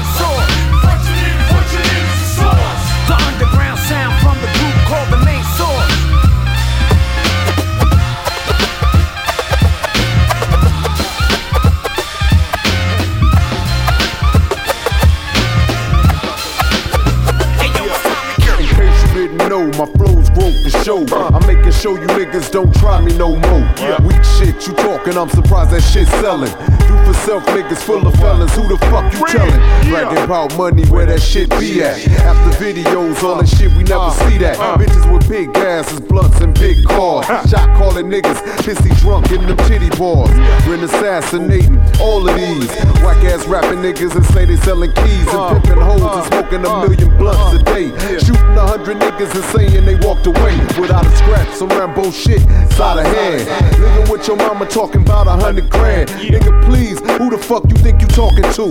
My 19.81 19.87
flows 19.93 20.10
broke 20.41 20.63
the 20.63 20.71
show. 20.83 21.05
I'm 21.13 21.45
making 21.45 21.71
sure 21.71 21.99
you 22.01 22.07
niggas 22.07 22.51
don't 22.51 22.73
try 22.75 22.99
me 22.99 23.15
no 23.17 23.35
more. 23.35 23.61
Weak 24.01 24.23
shit, 24.25 24.67
you 24.67 24.73
talking, 24.73 25.17
I'm 25.17 25.29
surprised 25.29 25.71
that 25.71 25.81
shit 25.81 26.07
selling. 26.17 26.51
Do 26.89 26.93
for 27.05 27.13
self 27.21 27.45
niggas 27.53 27.83
full 27.83 28.05
of 28.07 28.13
felons, 28.15 28.53
who 28.55 28.67
the 28.67 28.77
fuck 28.89 29.13
you 29.13 29.21
telling? 29.27 29.61
Bragging 29.89 30.23
about 30.23 30.57
money, 30.57 30.85
where 30.87 31.05
that 31.05 31.21
shit 31.21 31.49
be 31.59 31.83
at. 31.83 32.01
After 32.25 32.51
videos, 32.63 33.21
all 33.23 33.37
that 33.37 33.47
shit, 33.47 33.69
we 33.77 33.83
never 33.83 34.09
uh. 34.09 34.29
see 34.29 34.37
that. 34.39 34.57
Uh. 34.57 34.77
Bitches 34.77 35.05
with 35.13 35.29
big 35.29 35.55
asses, 35.57 35.99
blunts, 35.99 36.41
and 36.41 36.53
big 36.55 36.83
cars. 36.85 37.29
Uh. 37.29 37.45
Shot 37.47 37.77
calling 37.77 38.07
niggas, 38.07 38.41
pissy 38.65 38.91
drunk 38.99 39.31
in 39.31 39.45
them 39.45 39.57
titty 39.69 39.89
bars. 39.97 40.31
Been 40.65 40.83
assassinating 40.83 41.77
all 42.01 42.27
of 42.27 42.35
these. 42.35 42.69
Whack 43.05 43.23
ass 43.25 43.45
rapping 43.47 43.79
niggas 43.79 44.15
and 44.15 44.25
say 44.25 44.45
they 44.45 44.57
selling 44.57 44.91
keys 44.93 45.27
and 45.29 45.63
pimping 45.63 45.81
hoes 45.81 46.01
and 46.01 46.25
smoking 46.33 46.65
a 46.65 46.71
million 46.81 47.17
blunts 47.17 47.61
a 47.61 47.63
day. 47.63 47.89
Shooting 48.17 48.57
a 48.57 48.65
hundred 48.65 48.97
niggas 48.97 49.33
and 49.35 49.45
saying 49.53 49.85
they 49.85 49.95
walked 50.07 50.25
away 50.25 50.30
without 50.79 51.05
a 51.05 51.15
scratch. 51.15 51.49
Some 51.55 51.69
Rambo 51.69 52.11
shit, 52.11 52.41
side 52.73 52.99
of 52.99 53.05
hand. 53.05 53.47
Nigga 53.47 54.11
with 54.11 54.27
your 54.27 54.37
mama 54.37 54.65
talking 54.65 55.01
about 55.01 55.27
a 55.27 55.31
hundred 55.31 55.69
grand. 55.69 56.09
Nigga, 56.09 56.63
please, 56.65 56.99
who 57.17 57.29
the 57.29 57.37
fuck 57.37 57.63
you 57.69 57.75
think 57.77 58.01
you 58.01 58.07
talking 58.07 58.43
to? 58.43 58.63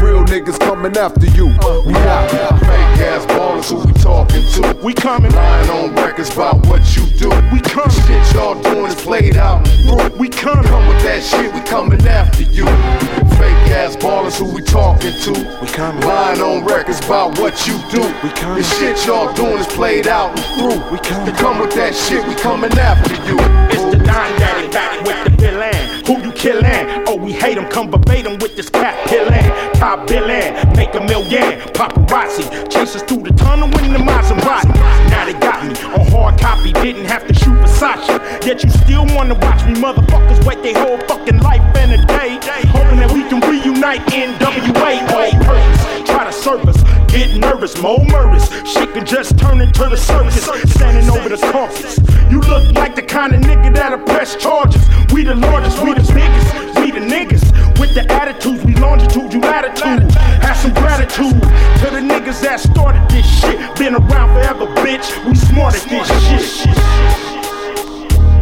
Real 0.00 0.24
niggas 0.24 0.58
coming 0.60 0.96
after 0.96 1.26
you. 1.26 1.46
We 1.86 1.94
out. 1.94 2.30
Fake 2.60 3.00
ass 3.08 3.26
ballers, 3.26 3.70
who 3.70 3.86
we 3.86 3.92
talking 3.94 4.42
to? 4.54 4.78
We 4.84 4.94
coming. 4.94 5.32
Lying 5.32 5.70
on 5.70 5.94
records 5.94 6.32
about 6.32 6.66
what 6.66 6.96
you 6.96 7.06
do. 7.18 7.28
We 7.52 7.60
coming. 7.60 7.90
Shit 7.90 8.34
y'all 8.34 8.60
doing 8.62 8.86
is 8.86 8.94
played 8.94 9.36
out. 9.36 9.66
We 10.18 10.28
coming. 10.28 10.64
Come 10.64 10.88
with 10.88 11.02
that 11.02 11.22
shit, 11.22 11.52
we 11.52 11.60
coming 11.60 12.06
after 12.06 12.42
you. 12.42 12.64
Fake 13.38 13.70
ass 13.70 13.96
ballers, 13.96 14.38
who 14.38 14.46
we 14.54 14.62
talking 14.62 15.12
to? 15.22 15.32
We 15.60 15.68
coming. 15.68 16.02
Lying 16.02 16.40
on 16.40 16.64
records 16.64 17.00
about 17.04 17.38
what 17.38 17.66
you 17.66 17.74
do. 17.90 18.02
We 18.22 18.30
coming. 18.30 18.58
The 18.58 18.64
shit 18.64 19.06
y'all 19.06 19.32
doing 19.34 19.58
is 19.58 19.66
played 19.66 20.06
out 20.06 20.38
and 20.38 20.46
through. 20.56 20.92
We 20.92 20.98
coming. 20.98 21.26
To 21.26 21.32
come 21.40 21.58
with 21.60 21.74
that 21.74 21.94
shit, 21.94 22.26
we 22.26 22.34
coming 22.34 22.72
after 22.78 23.14
you. 23.26 23.36
It's 23.70 23.82
the 23.90 23.98
Don 24.04 24.30
Daddy 24.38 24.68
back 24.68 25.04
with 25.04 25.24
the 25.24 25.30
villain. 25.42 25.74
Who 26.06 26.20
you 26.22 26.32
killin'? 26.32 27.04
Oh, 27.08 27.16
we 27.16 27.32
hate 27.32 27.56
him. 27.56 27.66
Come 27.70 27.90
verbatim 27.90 28.38
with 28.38 28.56
this 28.56 28.68
cat 28.68 28.94
killin'. 29.08 29.50
Top 29.74 30.06
billin', 30.06 30.54
make 30.76 30.94
a 30.94 31.00
million. 31.00 31.60
Paparazzi 31.72 32.44
chase 32.70 32.94
us 32.94 33.02
through 33.02 33.22
the 33.22 33.32
tunnel 33.32 33.68
in 33.80 33.92
the 33.92 33.98
Maserati. 33.98 34.83
Hard 36.24 36.40
copy. 36.40 36.72
Didn't 36.72 37.04
have 37.04 37.26
to 37.26 37.34
shoot 37.34 37.56
Versace. 37.60 38.08
Yet 38.46 38.64
you 38.64 38.70
still 38.70 39.06
wanna 39.14 39.34
watch 39.34 39.64
me 39.66 39.74
motherfuckers 39.74 40.44
wait 40.46 40.62
their 40.62 40.78
whole 40.82 40.98
fucking 41.08 41.38
life 41.40 41.64
in 41.76 41.92
a 41.92 42.00
day. 42.06 42.38
Hoping 42.72 42.98
that 43.00 43.12
we 43.12 43.22
can 43.28 43.40
reunite 43.40 44.02
in 44.14 44.30
WA. 44.40 44.92
All 45.14 45.32
purpose. 45.44 46.08
Try 46.08 46.30
to 46.30 46.70
us. 46.70 46.80
Get 47.12 47.36
nervous, 47.36 47.76
more 47.80 48.04
murders. 48.06 48.48
Shit 48.66 48.92
can 48.94 49.04
just 49.04 49.38
turn 49.38 49.60
into 49.60 49.84
the 49.88 49.96
circus. 49.96 50.44
Standing 50.74 51.08
over 51.10 51.28
the 51.28 51.38
carcass. 51.52 51.98
You 52.30 52.40
look 52.40 52.72
like 52.72 52.94
the 52.94 53.02
kind 53.02 53.34
of 53.34 53.40
nigga 53.40 53.74
that'll 53.74 53.98
press 53.98 54.36
charges. 54.36 54.82
We 55.12 55.24
the 55.24 55.34
largest, 55.34 55.82
we 55.82 55.92
the 55.94 56.06
biggest, 56.12 56.80
we 56.80 56.90
the 56.90 57.04
niggas. 57.04 57.44
With 57.78 57.94
the 57.94 58.10
attitudes, 58.10 58.64
we 58.64 58.74
longitude, 58.74 59.32
you 59.32 59.40
latitude. 59.40 60.08
Some 60.64 60.72
gratitude 60.72 61.42
to 61.42 61.90
the 61.92 62.00
niggas 62.00 62.40
that 62.40 62.58
started 62.58 63.06
this 63.10 63.26
shit. 63.26 63.60
Been 63.76 63.96
around 63.96 64.32
forever, 64.32 64.64
bitch. 64.80 65.12
We 65.28 65.34
smart 65.34 65.74
at 65.76 65.84
this 65.92 66.08
shit. 66.56 66.76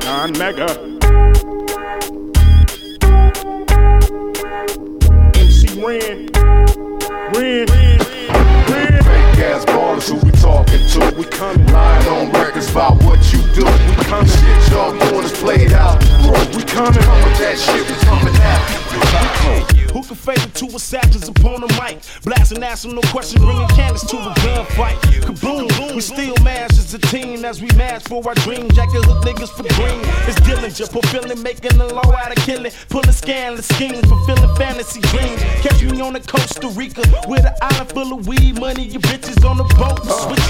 Non 0.04 0.30
mega. 0.38 0.70
MC 5.34 5.82
Ren. 5.82 6.30
Ren. 7.34 7.66
Ren. 7.66 9.02
Fake 9.02 9.42
ass 9.42 9.64
ballers, 9.64 10.08
who 10.08 10.14
we 10.24 10.30
talking 10.38 10.78
to? 10.78 11.14
We 11.18 11.24
coming. 11.24 11.66
Lying 11.72 12.06
on 12.06 12.30
records 12.40 12.70
about 12.70 13.02
what 13.02 13.18
you 13.32 13.40
do. 13.52 13.64
We 13.64 14.04
coming. 14.04 14.30
Shit 14.30 14.70
y'all 14.70 14.96
doing 14.96 15.24
is 15.24 15.32
played 15.32 15.72
out 15.72 16.00
through. 16.22 16.56
We 16.56 16.62
coming. 16.62 17.02
Come 17.02 17.22
with 17.24 17.38
that 17.42 17.58
shit, 17.58 17.82
we 17.82 17.94
coming 18.06 18.36
after 18.36 19.74
you. 19.74 19.81
Who 19.92 20.02
can 20.02 20.16
fade 20.16 20.42
into 20.42 20.74
a 20.74 20.78
savages 20.78 21.28
upon 21.28 21.60
the 21.60 21.68
mic? 21.80 22.00
Blasting 22.24 22.60
no 22.94 23.02
question, 23.12 23.42
bringing 23.42 23.68
cannons 23.68 24.02
to 24.06 24.16
a 24.16 24.32
gunfight. 24.40 24.96
Kaboom, 25.20 25.94
we 25.94 26.00
still 26.00 26.34
mash 26.42 26.70
as 26.72 26.94
a 26.94 26.98
team 26.98 27.44
as 27.44 27.60
we 27.60 27.68
mash 27.76 28.02
for 28.04 28.26
our 28.26 28.34
dreams. 28.36 28.74
Jacket 28.74 29.04
hook 29.04 29.22
niggas 29.22 29.50
for 29.50 29.64
green. 29.76 30.00
It's 30.26 30.40
Dillinger, 30.40 30.90
fulfilling, 30.90 31.42
making 31.42 31.76
the 31.76 31.92
law 31.92 32.10
out 32.12 32.36
of 32.36 32.42
killing. 32.44 32.72
Pulling 32.88 33.12
scandalous 33.12 33.68
schemes, 33.68 34.00
fulfilling 34.08 34.54
fantasy 34.56 35.00
dreams. 35.00 35.42
Catch 35.60 35.82
me 35.82 36.00
on 36.00 36.14
the 36.14 36.20
Costa 36.20 36.68
Rica 36.68 37.02
with 37.28 37.44
an 37.44 37.54
island 37.60 37.90
full 37.90 38.18
of 38.18 38.26
weed 38.26 38.58
money. 38.58 38.84
Your 38.84 39.02
bitches 39.02 39.44
on 39.48 39.58
the 39.58 39.64
boat 39.76 40.00
switch. 40.06 40.40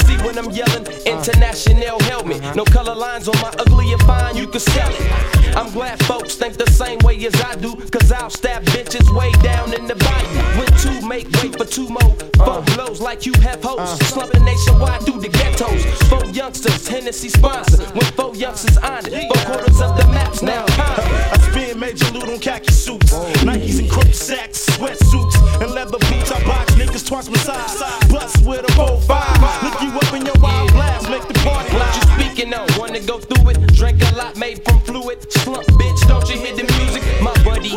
See 0.00 0.16
when 0.24 0.38
I'm 0.38 0.50
yelling, 0.50 0.86
international 1.04 2.00
help 2.04 2.26
me. 2.26 2.40
No 2.54 2.64
color 2.64 2.94
lines 2.94 3.28
on 3.28 3.36
my 3.42 3.52
ugly 3.58 3.92
and 3.92 4.02
fine, 4.02 4.36
you 4.36 4.46
can 4.46 4.60
sell 4.60 4.90
it. 4.90 5.56
I'm 5.56 5.70
glad 5.72 6.02
folks 6.04 6.36
think 6.36 6.56
the 6.56 6.70
same 6.70 6.98
way 7.00 7.16
as 7.26 7.34
I 7.40 7.54
do, 7.56 7.76
cause 7.90 8.12
I'll 8.12 8.30
stab 8.30 8.64
bitches 8.78 9.10
way 9.14 9.32
down 9.42 9.74
in 9.74 9.86
the 9.86 9.96
bayou. 9.96 10.58
When 10.58 10.70
two 10.78 11.06
make 11.06 11.26
way 11.38 11.50
for 11.50 11.64
two 11.64 11.88
more, 11.88 12.14
four 12.38 12.62
blows 12.74 13.00
like 13.00 13.26
you 13.26 13.32
have 13.42 13.62
hoes. 13.62 13.80
Uh-huh. 13.80 14.04
Slumping 14.12 14.44
nationwide 14.44 15.02
through 15.02 15.20
the 15.20 15.28
ghettos. 15.28 15.82
Four 16.08 16.24
youngsters, 16.26 16.86
Hennessy 16.86 17.28
sponsor. 17.28 17.82
When 17.94 18.06
four 18.18 18.34
youngsters 18.36 18.76
on 18.78 19.04
it, 19.06 19.26
four 19.30 19.42
quarters 19.46 19.80
of 19.80 19.96
the 19.98 20.06
maps 20.08 20.42
now. 20.42 20.64
I 20.68 21.38
spin 21.50 21.78
major 21.78 22.10
loot 22.12 22.28
on 22.28 22.38
khaki 22.38 22.72
suits, 22.72 23.12
Nikes 23.42 23.78
and 23.80 23.90
crop 23.90 24.12
sacks, 24.14 24.66
sweatsuits, 24.70 25.36
and 25.62 25.72
leather 25.72 25.98
boots. 25.98 26.30
I 26.30 26.42
box 26.44 26.74
niggas 26.74 27.06
twice 27.06 27.28
my 27.28 27.38
size. 27.38 27.78
Bust 28.12 28.46
with 28.46 28.62
a 28.62 28.72
4-5. 28.78 29.62
Look 29.62 29.82
you 29.82 29.90
up 29.98 30.14
in 30.14 30.24
your 30.26 30.38
wild 30.40 30.72
blast, 30.72 31.10
make 31.10 31.26
the 31.26 31.34
party 31.40 31.74
What 31.74 31.94
you 31.96 32.02
speak 32.14 32.28
speaking 32.38 32.54
on. 32.54 32.66
Wanna 32.78 33.00
go 33.00 33.18
through 33.18 33.50
it? 33.50 33.58
Drink 33.74 34.00
a 34.02 34.14
lot 34.14 34.36
made 34.36 34.64
from 34.64 34.80
fluid. 34.80 35.30
Slump, 35.32 35.66
bitch, 35.78 36.06
don't 36.06 36.28
you 36.30 36.38
hear 36.38 36.54
the 36.54 36.64
music? 36.78 37.02
My 37.22 37.34
buddy, 37.42 37.70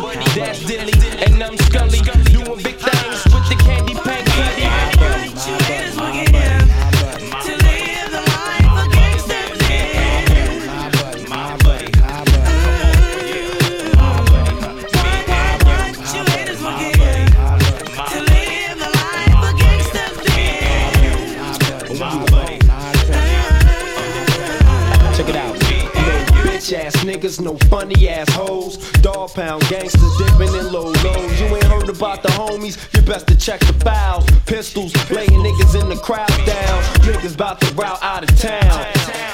best 33.12 33.26
to 33.26 33.36
check 33.36 33.60
the 33.60 33.74
files. 33.84 34.24
Pistols, 34.46 34.92
laying 35.10 35.42
niggas 35.44 35.78
in 35.78 35.88
the 35.90 35.96
crowd 35.96 36.32
down. 36.46 36.82
Niggas 37.04 37.34
about 37.34 37.60
to 37.60 37.74
route 37.74 38.02
out 38.02 38.22
of 38.22 38.30
town. 38.38 38.86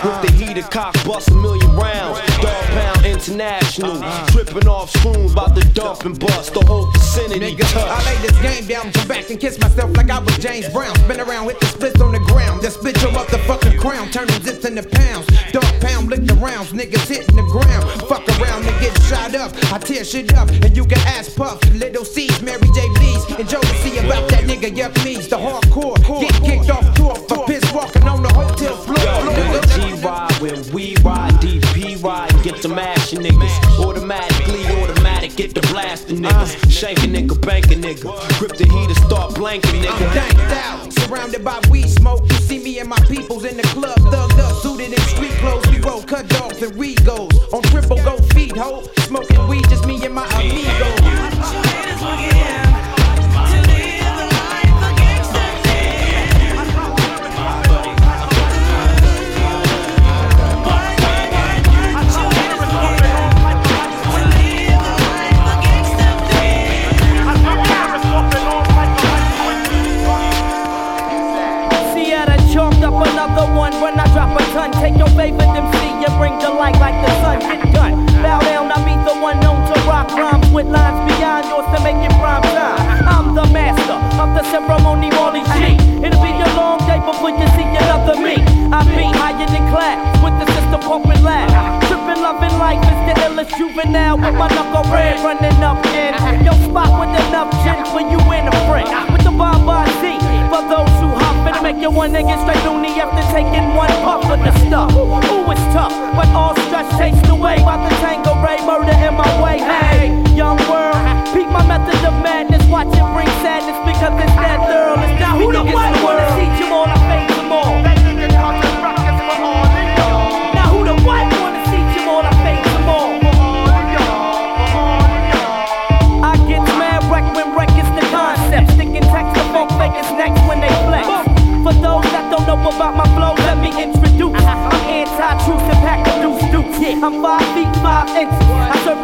With 0.02 0.18
the 0.23 0.32
heater 0.32 0.62
cock, 0.62 0.94
bust 1.04 1.28
a 1.30 1.35
million 1.35 1.70
rounds. 1.76 2.18
Dog 2.42 2.64
pound 2.75 3.06
international. 3.06 4.02
Tripping 4.28 4.66
off 4.66 4.90
spoons, 4.90 5.32
about 5.32 5.54
to 5.54 5.62
dump 5.78 6.04
and 6.04 6.18
bust 6.18 6.54
the 6.54 6.64
whole 6.66 6.90
vicinity. 6.90 7.54
Nigga, 7.54 7.66
I 7.76 7.99
lay 8.04 8.18
this 8.26 8.37
game 8.42 8.66
down, 8.66 8.92
come 8.92 9.06
back 9.06 9.30
and 9.30 9.38
kiss 9.38 9.58
myself 9.61 9.97
like 9.97 10.11
I 10.11 10.18
was 10.18 10.37
James 10.38 10.68
Brown. 10.70 10.94
Spin 10.97 11.20
around, 11.20 11.47
hit 11.47 11.61
the 11.61 11.66
splits 11.66 12.00
on 12.00 12.12
the 12.12 12.20
ground. 12.30 12.62
Just 12.62 12.80
spit 12.80 13.00
your 13.00 13.12
motherfucking 13.12 13.78
crown, 13.78 14.11
turning 14.11 14.40
zips 14.42 14.64
into 14.64 14.82
pounds. 14.82 15.26
Dog 15.52 15.70
pound, 15.80 16.11
lick 16.11 16.25
the 16.26 16.35
rounds, 16.35 16.73
niggas 16.73 17.06
hitting 17.06 17.37
the 17.37 17.47
ground. 17.54 17.85
Fuck 18.11 18.26
around 18.40 18.66
and 18.66 18.80
get 18.80 18.94
shot 19.02 19.35
up. 19.37 19.52
I 19.73 19.78
tear 19.78 20.04
shit 20.04 20.35
up, 20.35 20.49
and 20.50 20.76
you 20.76 20.85
can 20.85 20.99
ask 21.06 21.37
Puff, 21.37 21.62
Little 21.75 22.04
C's, 22.04 22.42
Mary 22.42 22.68
J. 22.75 22.80
B's, 22.99 23.25
and 23.38 23.49
Joe 23.49 23.67
about 24.08 24.28
that 24.30 24.44
nigga 24.44 24.76
Yup 24.76 24.92
Me's, 25.04 25.28
the 25.28 25.36
hardcore. 25.36 25.96
Get 26.20 26.34
kicked 26.42 26.70
off 26.70 26.94
tour 26.94 27.14
for 27.28 27.46
piss 27.46 27.64
walking 27.72 28.08
on 28.08 28.22
the 28.22 28.32
hotel 28.32 28.76
floor. 28.76 28.98
Yo, 28.98 29.14
nigga, 29.30 29.60
G 29.74 30.02
ride 30.02 30.32
when 30.40 30.72
we 30.72 30.96
ride, 31.04 31.32
DP 31.34 32.02
ride, 32.02 32.32
and 32.32 32.42
get 32.42 32.62
the 32.62 32.68
mashing 32.68 33.20
niggas. 33.20 33.84
Automatically, 33.84 34.64
automatic, 34.80 35.36
get 35.36 35.54
the 35.54 35.60
blasting 35.72 36.18
niggas. 36.18 36.56
Uh-huh. 36.56 36.70
Shank 36.70 36.98
a 36.98 37.08
nigga, 37.08 37.40
bank 37.46 37.66
a 37.66 37.76
nigga. 37.76 38.08
Grip 38.38 38.56
the 38.56 38.64
heater, 38.64 38.94
start 39.06 39.34
blanking 39.34 39.82
nigga. 39.82 39.92
I'm 39.92 40.14
danked 40.14 40.52
out, 40.64 40.92
surrounded 40.92 41.44
by 41.44 41.60
weed 41.70 41.88
smoke. 41.88 42.22
You 42.30 42.36
see 42.36 42.58
me 42.58 42.78
and 42.78 42.88
my 42.88 43.00
peoples 43.00 43.44
in 43.44 43.56
the 43.56 43.68
club, 43.74 43.98
thugged 43.98 44.38
up, 44.38 44.62
suited 44.62 44.92
in 44.92 45.00
street 45.00 45.36
clothes. 45.42 45.66
We 45.68 45.78
roll 45.80 46.02
cut 46.02 46.28
dogs 46.28 46.62
and 46.62 46.72
regos 46.72 47.52
on 47.52 47.62
triple 47.64 47.96
go 47.96 48.16
feed 48.34 48.56
ho. 48.56 48.88
Smoking 49.00 49.46
weed, 49.48 49.68
just 49.68 49.86
me 49.86 50.02
and 50.04 50.14
my 50.14 50.26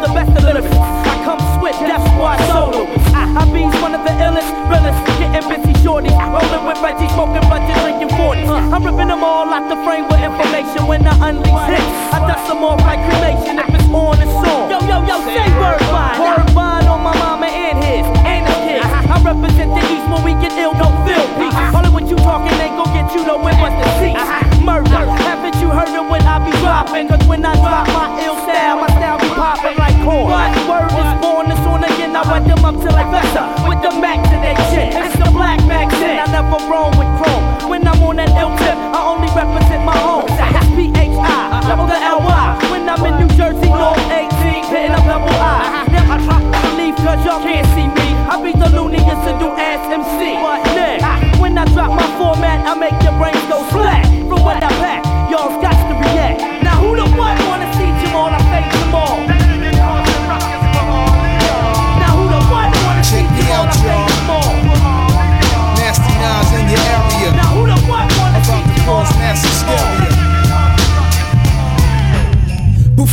the 0.05 0.13
best 0.13 0.31
of 0.37 0.43
lyrics. 0.45 0.69
I 0.69 1.17
come 1.25 1.41
swift, 1.57 1.81
death 1.81 2.05
squad 2.13 2.37
solo. 2.53 2.85
I 3.17 3.41
be 3.49 3.65
one 3.81 3.97
of 3.97 4.05
the 4.05 4.13
illest, 4.21 4.49
realest, 4.69 5.01
getting 5.17 5.45
busy 5.49 5.73
shorty. 5.81 6.13
Rolling 6.13 6.63
with 6.69 6.79
Reggie, 6.79 7.09
smoking 7.17 7.41
budget, 7.49 7.73
drinking 7.81 8.13
40. 8.13 8.45
Uh. 8.45 8.69
I'm 8.69 8.85
ripping 8.85 9.09
them 9.09 9.25
all 9.25 9.49
out 9.49 9.65
the 9.65 9.77
frame 9.81 10.05
with 10.05 10.21
information 10.21 10.85
when 10.85 11.01
I 11.09 11.13
unleash 11.29 11.65
hits. 11.73 11.89
I 12.13 12.21
dust 12.29 12.45
them 12.45 12.61
off 12.61 12.79
like 12.85 13.01
cremation 13.09 13.57
if 13.57 13.69
it's 13.73 13.89
on, 13.89 14.21
it's 14.21 14.29
on. 14.29 14.69
Yo, 14.69 14.77
yo, 14.85 14.97
yo, 15.09 15.15
say 15.25 15.49
word 15.57 15.81
bond. 15.89 16.21
Word 16.21 16.47
bond 16.53 16.85
on 16.85 17.01
my 17.01 17.15
mama 17.17 17.49
and 17.49 17.81
his, 17.81 18.05
and 18.29 18.45
his 18.45 18.59
kids. 18.61 18.85
Uh-huh. 18.85 19.13
I 19.13 19.17
represent 19.25 19.73
the 19.73 19.83
East 19.89 20.05
when 20.05 20.21
we 20.21 20.37
get 20.37 20.53
ill, 20.61 20.77
don't 20.77 20.95
feel 21.09 21.25
peace. 21.41 21.57
All 21.73 21.81
of 21.81 21.91
what 21.97 22.05
you 22.05 22.17
talking 22.21 22.53
ain't 22.61 22.77
gon' 22.77 22.93
get 22.93 23.09
you 23.17 23.25
nowhere 23.25 23.57
but 23.57 23.73
the 23.73 23.87
seat. 23.97 24.13
Uh-huh. 24.13 24.61
Murder, 24.61 25.01
uh-huh. 25.01 25.17
haven't 25.25 25.57
you 25.57 25.73
heard 25.73 25.89
of 25.97 26.05
what 26.05 26.21
I 26.21 26.37
be 26.45 26.53
dropping? 26.61 27.09
Cause 27.09 27.25
when 27.25 27.41
I 27.41 27.57
drop 27.57 27.89
my 27.89 28.21
ill 28.21 28.37
style, 28.45 28.77
my 28.85 28.94
style 30.05 30.25
be 30.25 30.29
popping 30.29 30.29
like 30.29 30.53
corn. 30.61 30.69
Word 30.69 30.91
is 30.93 31.13
born, 31.21 31.51
it's 31.51 31.65
on 31.65 31.83
again, 31.83 32.15
I 32.15 32.21
wet 32.29 32.45
them 32.45 32.65
up 32.65 32.75
till 32.81 32.95
I 32.95 33.05
fester. 33.09 33.45
With 33.67 33.81
the 33.81 33.91
Mac 33.99 34.21
to 34.29 34.35
their 34.37 34.55
chin, 34.69 34.93
it's 34.93 35.17
the 35.17 35.29
black 35.31 35.59
Mac 35.65 35.89
10. 35.89 36.19
I 36.19 36.25
never 36.31 36.59
roam 36.69 36.93
with 36.97 37.09
chrome. 37.17 37.69
When 37.69 37.87
I'm 37.87 38.01
on 38.03 38.17
that 38.17 38.29
ill 38.37 38.53
tip, 38.57 38.77
I 38.77 38.99
only 39.01 39.29
represent 39.33 39.83
my 39.83 39.97
home. 39.97 40.27
That's 40.37 40.67
P-H-I, 40.77 41.61
double 41.67 41.87
the 41.87 41.97
L-Y. 41.97 42.69
When 42.71 42.87
I'm 42.89 43.01
in 43.05 43.13
New 43.19 43.31
Jersey, 43.35 43.69
North 43.69 43.99
18, 44.09 44.65
hitting 44.69 44.93
up 44.93 45.05
double 45.05 45.33
I. 45.33 45.85
Never 45.89 46.17
believe 46.61 46.95
cause 47.01 47.21
y'all 47.25 47.41
can't 47.41 47.65
see 47.73 47.87
me. 47.89 48.07
I 48.29 48.41
be 48.41 48.53
the 48.53 48.69
looniest 48.69 49.21
to 49.25 49.33
do 49.41 49.49
ass 49.57 49.81
MC. 49.89 50.37
But 50.41 50.61
next, 50.77 51.39
when 51.39 51.57
I 51.57 51.65
drop 51.73 51.91
my 51.91 52.07
format, 52.17 52.65
I 52.65 52.73
make 52.77 52.95
your 53.01 53.17
brains 53.17 53.44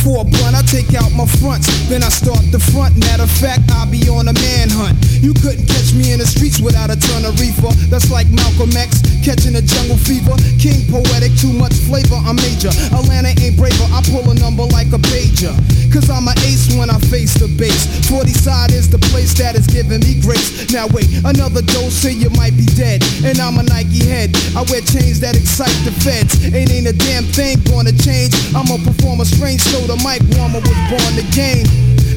Before 0.03 0.19
a 0.19 0.25
blunt, 0.25 0.32
I 0.32 0.32
take 0.73 0.97
out 0.97 1.13
my 1.13 1.29
fronts, 1.37 1.69
then 1.85 2.01
I 2.01 2.09
start 2.09 2.41
the 2.49 2.57
front. 2.57 2.97
Matter 2.97 3.29
of 3.29 3.33
fact, 3.37 3.69
I'll 3.77 3.85
be 3.85 4.09
on 4.09 4.25
a 4.25 4.33
manhunt. 4.33 4.97
You 5.21 5.37
couldn't 5.37 5.69
catch 5.69 5.93
me 5.93 6.09
in 6.09 6.17
the 6.17 6.25
streets 6.25 6.57
without 6.57 6.89
a 6.89 6.97
ton 6.97 7.29
of 7.29 7.37
reefer. 7.37 7.69
That's 7.93 8.09
like 8.09 8.25
Malcolm 8.33 8.73
X 8.73 9.05
catching 9.21 9.53
a 9.53 9.61
jungle 9.61 10.01
fever. 10.01 10.33
King 10.57 10.81
poetic, 10.89 11.29
too 11.37 11.53
much 11.53 11.77
flavor. 11.85 12.17
I'm 12.25 12.41
major. 12.41 12.73
Atlanta 12.89 13.37
ain't 13.37 13.53
braver. 13.53 13.85
I 13.93 14.01
pull 14.09 14.25
a 14.25 14.33
number 14.41 14.65
like 14.73 14.89
a 14.89 15.01
pager. 15.13 15.53
Cause 15.93 16.09
I'm 16.09 16.25
an 16.25 16.33
ace 16.41 16.73
when 16.73 16.89
I 16.89 16.97
face 17.13 17.37
the 17.37 17.45
base. 17.53 18.09
40 18.09 18.33
side 18.33 18.73
is 18.73 18.89
the 18.89 18.97
place 19.13 19.37
that 19.37 19.53
is 19.53 19.69
giving 19.69 20.01
me 20.01 20.17
grace. 20.25 20.73
Now 20.73 20.89
wait, 20.89 21.05
another 21.21 21.61
dose, 21.61 21.93
say 21.93 22.17
you 22.17 22.33
might 22.33 22.57
be 22.57 22.65
dead. 22.73 23.05
And 23.21 23.37
I'm 23.37 23.61
a 23.61 23.63
Nike 23.63 24.09
head. 24.09 24.33
I 24.57 24.65
wear 24.73 24.81
chains 24.81 25.21
that 25.21 25.37
excite 25.37 25.77
the 25.85 25.93
feds. 26.01 26.33
Ain't 26.49 26.73
ain't 26.73 26.89
a 26.89 26.97
damn 26.97 27.29
thing 27.29 27.61
gonna 27.69 27.93
change. 27.93 28.33
I'ma 28.57 28.81
perform 28.81 29.21
a 29.21 29.25
strange 29.29 29.61
so 29.61 29.85
the 29.85 30.01
mic 30.01 30.25
warmer 30.33 30.62
was 30.63 30.79
born 30.89 31.13
game. 31.33 31.65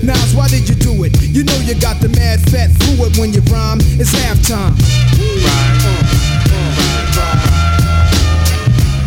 Nas, 0.02 0.34
why 0.34 0.46
did 0.48 0.68
you 0.68 0.74
do 0.74 1.04
it? 1.04 1.16
You 1.22 1.42
know 1.42 1.56
you 1.64 1.74
got 1.80 2.00
the 2.00 2.08
mad 2.10 2.38
fat 2.50 2.70
fluid 2.82 3.16
when 3.16 3.32
you 3.32 3.40
rhyme. 3.50 3.78
It's 3.98 4.12
halftime. 4.12 4.76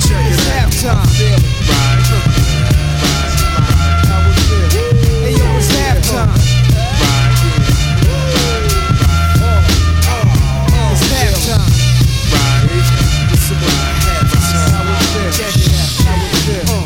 It's 0.10 0.43
halftime. 0.49 1.06
It. 1.21 1.39
It's 5.58 5.71
halftime. 5.75 6.49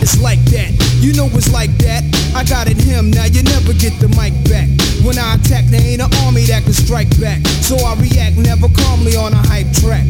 It's 0.02 0.20
like 0.20 0.44
that, 0.52 0.72
you 1.00 1.14
know 1.14 1.30
it's 1.34 1.52
like 1.52 1.72
that 1.78 2.13
I 2.36 2.44
got 2.44 2.68
it 2.68 2.78
him, 2.78 3.12
now 3.12 3.26
you 3.26 3.44
never 3.44 3.74
get 3.74 3.94
the 4.02 4.10
mic 4.18 4.34
back. 4.50 4.68
When 5.06 5.18
I 5.18 5.36
attack, 5.36 5.66
there 5.70 5.82
ain't 5.82 6.02
an 6.02 6.10
army 6.26 6.46
that 6.50 6.64
can 6.64 6.74
strike 6.74 7.10
back. 7.22 7.46
So 7.62 7.78
I 7.78 7.94
react 7.96 8.38
never 8.38 8.68
calmly 8.70 9.16
on 9.16 9.34
a 9.34 9.42
hype 9.48 9.70
track. 9.78 10.06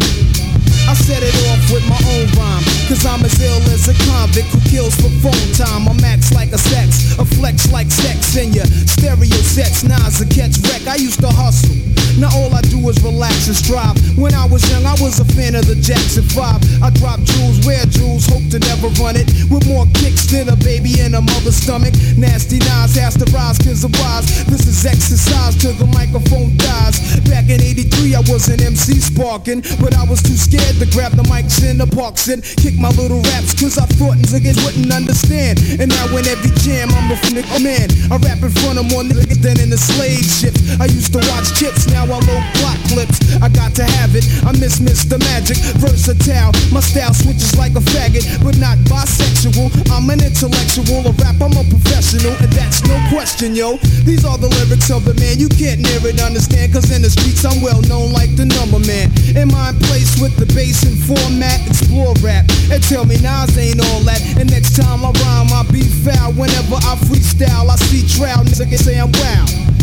I 0.87 0.93
set 0.95 1.23
it 1.23 1.35
off 1.51 1.63
with 1.71 1.83
my 1.87 1.99
own 2.15 2.27
rhyme. 2.39 2.63
Cause 2.87 3.05
I'm 3.05 3.23
as 3.23 3.39
ill 3.41 3.59
as 3.71 3.87
a 3.87 3.95
convict 4.07 4.47
who 4.51 4.59
kills 4.69 4.95
for 4.95 5.11
phone 5.23 5.47
time. 5.55 5.87
I'm 5.87 5.97
max 6.01 6.33
like 6.33 6.51
a 6.51 6.57
sex, 6.57 7.17
a 7.19 7.25
flex 7.25 7.71
like 7.71 7.91
sex 7.91 8.35
in 8.35 8.53
your 8.53 8.65
stereo 8.65 9.39
sets. 9.43 9.83
Nas 9.83 10.21
a 10.21 10.27
catch 10.27 10.59
wreck. 10.67 10.87
I 10.87 10.95
used 10.95 11.19
to 11.21 11.27
hustle. 11.27 11.92
Now 12.19 12.29
all 12.35 12.53
I 12.53 12.61
do 12.61 12.77
is 12.89 13.01
relax 13.03 13.47
and 13.47 13.55
strive. 13.55 13.97
When 14.17 14.33
I 14.33 14.45
was 14.45 14.61
young, 14.69 14.85
I 14.85 14.95
was 15.01 15.19
a 15.19 15.25
fan 15.33 15.55
of 15.55 15.65
the 15.65 15.75
Jackson 15.75 16.23
5. 16.23 16.83
I 16.83 16.89
drop 16.99 17.19
jewels, 17.21 17.65
wear 17.65 17.83
jewels, 17.89 18.25
hope 18.25 18.45
to 18.53 18.59
never 18.59 18.87
run 19.01 19.15
it. 19.17 19.27
With 19.49 19.65
more 19.67 19.85
kicks 19.97 20.29
than 20.29 20.49
a 20.49 20.57
baby 20.57 20.99
in 20.99 21.15
a 21.15 21.21
mother's 21.21 21.57
stomach. 21.57 21.93
Nasty 22.17 22.59
Nas 22.59 22.95
has 22.95 23.17
to 23.17 23.25
rise 23.33 23.57
cause 23.57 23.83
of 23.83 23.91
wise. 23.99 24.45
This 24.45 24.67
is 24.67 24.85
exercise 24.85 25.57
till 25.57 25.73
the 25.73 25.89
microphone 25.89 26.55
dies. 26.57 26.99
Back 27.29 27.49
in 27.49 27.61
83, 27.61 28.15
I 28.15 28.21
was 28.29 28.49
an 28.49 28.61
MC 28.61 28.99
sparking. 28.99 29.61
But 29.81 29.97
I 29.97 30.03
was 30.05 30.21
too 30.21 30.37
scared 30.37 30.77
to 30.79 30.87
grab 30.93 31.13
the 31.13 31.23
mics 31.25 31.63
in 31.65 31.77
the 31.77 31.87
parks 31.87 32.27
and 32.29 32.43
kick 32.43 32.77
my 32.77 32.89
little 32.93 33.21
raps. 33.33 33.57
Cause 33.57 33.77
I 33.77 33.85
thought 33.97 34.17
niggas 34.21 34.61
wouldn't 34.65 34.91
understand. 34.93 35.59
And 35.79 35.89
now 35.89 36.07
in 36.13 36.27
every 36.27 36.53
jam, 36.61 36.89
I'm 36.93 37.11
a 37.11 37.17
nigga 37.33 37.59
man. 37.63 37.89
I 38.11 38.17
rap 38.21 38.41
in 38.43 38.51
front 38.61 38.77
of 38.79 38.85
more 38.89 39.03
niggas 39.03 39.41
than 39.41 39.59
in 39.59 39.69
the 39.69 39.77
slave 39.77 40.25
ship. 40.25 40.53
I 40.79 40.85
used 40.85 41.13
to 41.13 41.21
watch 41.33 41.53
chips, 41.57 41.89
now 41.93 42.09
I 42.09 42.17
load 42.17 42.45
block 42.57 42.79
clips. 42.89 43.21
I 43.39 43.47
got 43.49 43.77
to 43.77 43.85
have 43.85 44.17
it. 44.17 44.25
I 44.43 44.51
miss 44.57 44.81
Mr. 44.81 45.21
Magic, 45.31 45.57
versatile. 45.77 46.51
My 46.73 46.81
style 46.81 47.13
switches 47.13 47.55
like 47.55 47.77
a 47.77 47.83
faggot, 47.93 48.25
but 48.43 48.57
not 48.57 48.77
bisexual. 48.89 49.69
I'm 49.93 50.09
an 50.09 50.25
intellectual, 50.25 51.05
a 51.05 51.13
rap, 51.21 51.37
I'm 51.37 51.53
a 51.53 51.63
professional, 51.69 52.33
and 52.41 52.51
that's 52.51 52.81
no 52.89 52.97
question, 53.13 53.55
yo. 53.55 53.77
These 54.03 54.25
are 54.25 54.37
the 54.37 54.49
lyrics 54.49 54.89
of 54.89 55.05
the 55.05 55.13
man 55.21 55.37
you 55.37 55.47
can't 55.47 55.79
near 55.79 56.01
it 56.03 56.19
understand, 56.19 56.73
cause 56.73 56.89
in 56.89 57.01
the 57.01 57.09
streets 57.09 57.45
I'm 57.45 57.61
well 57.61 57.81
known 57.85 58.11
like 58.11 58.33
the 58.35 58.49
number 58.49 58.81
man. 58.83 59.13
In 59.37 59.53
my 59.53 59.71
place 59.87 60.19
with 60.19 60.33
the 60.41 60.49
bass 60.57 60.83
and 60.83 60.97
format, 61.05 61.61
explore 61.69 62.17
rap, 62.25 62.49
and 62.73 62.81
tell 62.81 63.05
me 63.05 63.21
Nas 63.21 63.53
ain't 63.57 63.79
all 63.79 64.01
that. 64.09 64.21
And 64.41 64.49
next 64.49 64.75
time 64.75 65.05
I 65.05 65.13
rhyme, 65.13 65.53
I 65.53 65.61
be 65.71 65.85
foul. 66.03 66.33
Whenever 66.33 66.75
I 66.81 66.97
freestyle, 67.05 67.69
I 67.69 67.77
see 67.87 68.01
trial, 68.07 68.43
niggas 68.43 68.83
say 68.83 68.99
I'm 68.99 69.11
wow. 69.21 69.82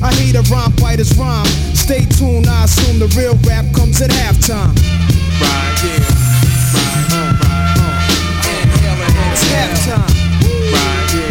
I 0.00 0.12
hate 0.14 0.36
a 0.36 0.42
rhyme 0.42 0.72
fighter's 0.72 1.16
rhyme. 1.18 1.46
Stay 1.74 2.04
tuned, 2.04 2.46
I 2.46 2.64
assume 2.64 2.98
the 2.98 3.08
real 3.18 3.34
rap 3.48 3.64
comes 3.74 4.00
at 4.00 4.10
halftime. 4.10 4.74
Right, 5.40 5.82
yeah. 5.84 5.98
Right, 6.74 7.12
uh, 7.12 7.34
right, 7.42 7.78
uh. 7.78 9.32
It's 9.32 9.44
halftime. 9.50 10.12
Right, 10.72 11.14
yeah. 11.14 11.27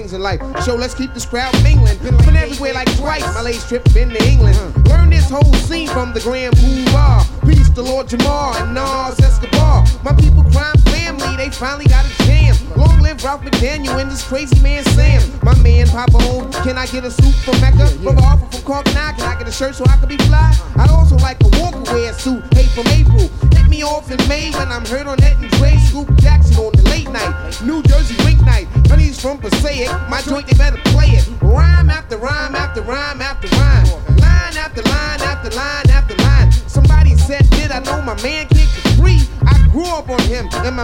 Things 0.00 0.14
in 0.14 0.22
life. 0.22 0.40
So 0.64 0.74
let's 0.74 0.94
keep 0.94 1.12
this 1.12 1.26
crowd 1.26 1.52
mingling. 1.62 1.98
Been 1.98 2.36
everywhere 2.36 2.72
like 2.72 2.90
twice. 2.96 3.22
My 3.34 3.42
latest 3.42 3.68
trip 3.68 3.84
been 3.92 4.08
to 4.08 4.22
England. 4.26 4.56
Learn 4.88 5.10
this 5.10 5.28
whole 5.28 5.54
scene 5.68 5.88
from 5.88 6.12
the 6.14 6.20
Grand 6.20 6.56
Boulevard. 6.56 7.26
Peace 7.46 7.68
to 7.70 7.82
Lord 7.82 8.06
Jamar 8.06 8.56
and 8.62 8.74
Nas 8.74 9.20
Escobar. 9.20 9.84
My 10.02 10.14
people 10.14 10.42
crime 10.52 10.76
family, 10.88 11.36
they 11.36 11.50
finally 11.50 11.86
got 11.86 12.06
a 12.06 12.24
jam. 12.24 12.56
Long 12.76 13.00
live 13.00 13.22
Ralph 13.22 13.42
McDaniel 13.42 14.00
and 14.00 14.10
this 14.10 14.26
crazy 14.26 14.58
man 14.62 14.84
Sam. 14.96 15.20
My 15.42 15.54
man 15.58 15.86
Papa 15.88 16.16
O, 16.32 16.48
can 16.64 16.78
I 16.78 16.86
get 16.86 17.04
a 17.04 17.10
suit 17.10 17.34
from 17.44 17.60
Mecca? 17.60 17.86
From 18.02 18.16
an 18.16 18.24
offer 18.24 18.46
from 18.46 18.62
Cork 18.62 18.86
Nine, 18.94 19.14
can 19.16 19.28
I 19.28 19.38
get 19.38 19.48
a 19.48 19.52
shirt 19.52 19.74
so 19.74 19.84
I 19.84 19.96
can 19.98 20.08
be 20.08 20.16
fly? 20.28 20.56
I'd 20.76 20.90
also 20.90 21.16
like 21.16 21.38
a 21.42 21.48
walker 21.60 21.82
wear 21.92 22.12
suit, 22.14 22.42
hey 22.54 22.66
from 22.72 22.86
April. 22.88 23.28
Hit 23.52 23.68
me 23.68 23.82
off 23.82 24.10
in 24.10 24.16
May 24.28 24.50
when 24.52 24.72
I'm 24.72 24.86
heard 24.86 25.06
on 25.06 25.18
that 25.18 25.39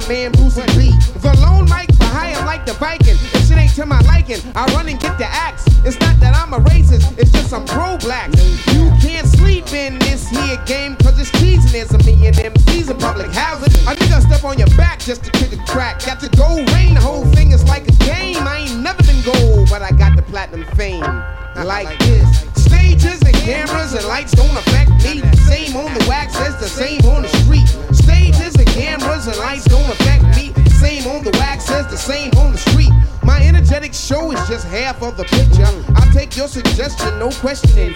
my 0.00 0.08
man 0.08 0.32
Bruce 0.32 0.58
and 0.58 0.68
B. 0.76 0.92
The 1.20 1.34
lone 1.40 1.64
mic 1.64 1.90
for 1.94 2.04
high, 2.04 2.34
I'm 2.34 2.44
like 2.44 2.66
the 2.66 2.74
Viking. 2.74 3.16
If 3.32 3.48
shit 3.48 3.56
ain't 3.56 3.74
to 3.76 3.86
my 3.86 4.00
liking, 4.00 4.40
I 4.54 4.66
run 4.74 4.88
and 4.88 5.00
get 5.00 5.16
the 5.16 5.24
axe. 5.24 5.75
Suggestion, 37.54 37.95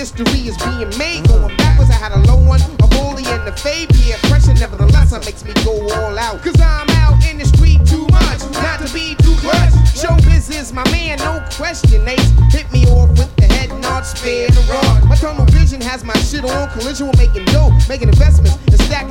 history 0.00 0.48
is 0.48 0.56
being 0.64 0.88
made. 0.96 1.28
Going 1.28 1.54
backwards, 1.58 1.90
I 1.90 1.98
had 2.00 2.12
a 2.12 2.20
low 2.24 2.40
one, 2.40 2.62
a 2.80 2.88
bully 2.88 3.24
and 3.26 3.46
the 3.46 3.52
fade. 3.52 3.90
Peer 3.90 4.16
pressure, 4.32 4.54
nevertheless, 4.54 5.12
it 5.12 5.22
makes 5.26 5.44
me 5.44 5.52
go 5.62 5.76
all 5.92 6.18
out. 6.18 6.40
Cause 6.40 6.58
I'm 6.58 6.88
out 7.04 7.20
in 7.28 7.36
the 7.36 7.44
street 7.44 7.84
too 7.84 8.06
much, 8.08 8.40
not 8.64 8.80
to 8.80 8.88
be 8.94 9.14
too 9.20 9.36
clutch. 9.44 9.76
Showbiz 9.92 10.48
is 10.48 10.72
my 10.72 10.84
man, 10.90 11.18
no 11.18 11.44
question. 11.52 12.08
Ace 12.08 12.32
hit 12.48 12.72
me 12.72 12.86
off 12.86 13.10
with 13.10 13.28
the 13.36 13.44
head 13.44 13.68
nod, 13.82 14.06
spare 14.06 14.48
the 14.48 14.64
rod. 14.72 15.04
My 15.04 15.16
tunnel 15.16 15.44
vision 15.52 15.82
has 15.82 16.02
my 16.02 16.16
shit 16.24 16.44
on 16.44 16.70
collision 16.70 17.08
with 17.08 17.18
making 17.18 17.44
dough, 17.52 17.70
making 17.86 18.08
investments 18.08 18.56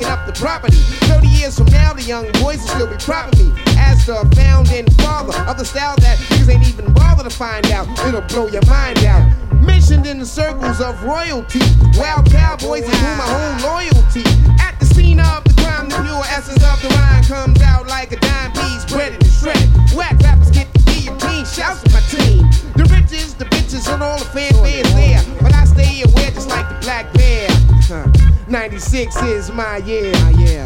and 0.02 0.10
up 0.10 0.26
the 0.26 0.32
property. 0.32 0.76
30 1.08 1.28
years 1.28 1.56
from 1.56 1.66
now, 1.66 1.92
the 1.92 2.02
young 2.02 2.24
boys 2.40 2.58
will 2.60 2.68
still 2.68 2.86
be 2.86 2.96
proud 2.96 3.36
me 3.38 3.52
as 3.76 4.06
the 4.06 4.16
founding 4.36 4.88
father 5.02 5.36
of 5.48 5.58
the 5.58 5.64
style 5.64 5.96
that 6.00 6.18
niggas 6.18 6.48
ain't 6.48 6.66
even 6.68 6.92
bother 6.92 7.24
to 7.24 7.30
find 7.30 7.66
out. 7.70 7.86
It'll 8.06 8.20
blow 8.22 8.48
your 8.48 8.64
mind 8.66 9.04
out. 9.04 9.24
Mentioned 9.60 10.06
in 10.06 10.18
the 10.18 10.26
circles 10.26 10.80
of 10.80 11.02
royalty, 11.04 11.60
wild 11.96 12.30
cowboys 12.30 12.84
and 12.84 12.94
who 12.94 13.12
my 13.16 13.28
whole 13.28 13.72
loyalty. 13.72 14.24
At 14.60 14.78
the 14.80 14.86
scene 14.86 15.20
of 15.20 15.44
the 15.44 15.54
crime, 15.60 15.88
the 15.88 16.00
pure 16.00 16.24
essence 16.32 16.64
of 16.64 16.80
the 16.80 16.88
rhyme 16.96 17.24
comes 17.24 17.60
out 17.60 17.86
like 17.86 18.12
a 18.12 18.16
dime 18.16 18.52
piece, 18.52 18.84
breaded 18.86 19.22
and 19.22 19.32
shredded. 19.32 19.68
Whack 19.94 20.16
rappers 20.22 20.50
get 20.50 20.72
the 20.72 20.80
guillotine, 20.88 21.44
shouts 21.44 21.82
to 21.84 21.90
my 21.92 22.00
team. 22.08 22.48
The 22.76 22.88
riches, 22.88 23.34
the 23.34 23.44
bitches, 23.46 23.92
and 23.92 24.02
all 24.02 24.18
the 24.18 24.24
fanfares 24.24 24.88
there. 24.94 25.20
But 25.42 25.54
I 25.54 25.64
stay 25.64 26.02
aware 26.02 26.30
just 26.30 26.48
like 26.48 26.68
the 26.68 26.78
black 26.80 27.12
bear. 27.12 27.48
Huh. 27.84 28.19
96 28.50 29.14
is 29.22 29.52
my 29.52 29.76
year. 29.78 30.12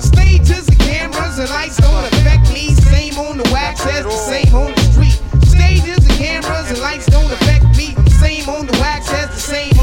Stages 0.00 0.68
and 0.68 0.78
cameras 0.78 1.38
and 1.38 1.50
lights 1.50 1.76
don't 1.76 2.04
affect 2.06 2.50
me. 2.50 2.70
Same 2.74 3.18
on 3.18 3.36
the 3.36 3.48
wax 3.52 3.84
as 3.84 4.04
the 4.04 4.10
same 4.10 4.54
on 4.54 4.72
the 4.72 4.80
street. 4.80 5.20
Stages 5.44 5.98
and 5.98 6.18
cameras 6.18 6.70
and 6.70 6.80
lights 6.80 7.04
don't 7.06 7.30
affect 7.30 7.64
me. 7.76 7.94
Same 8.08 8.48
on 8.48 8.66
the 8.66 8.72
wax 8.80 9.12
as 9.12 9.28
the 9.34 9.40
same 9.40 9.73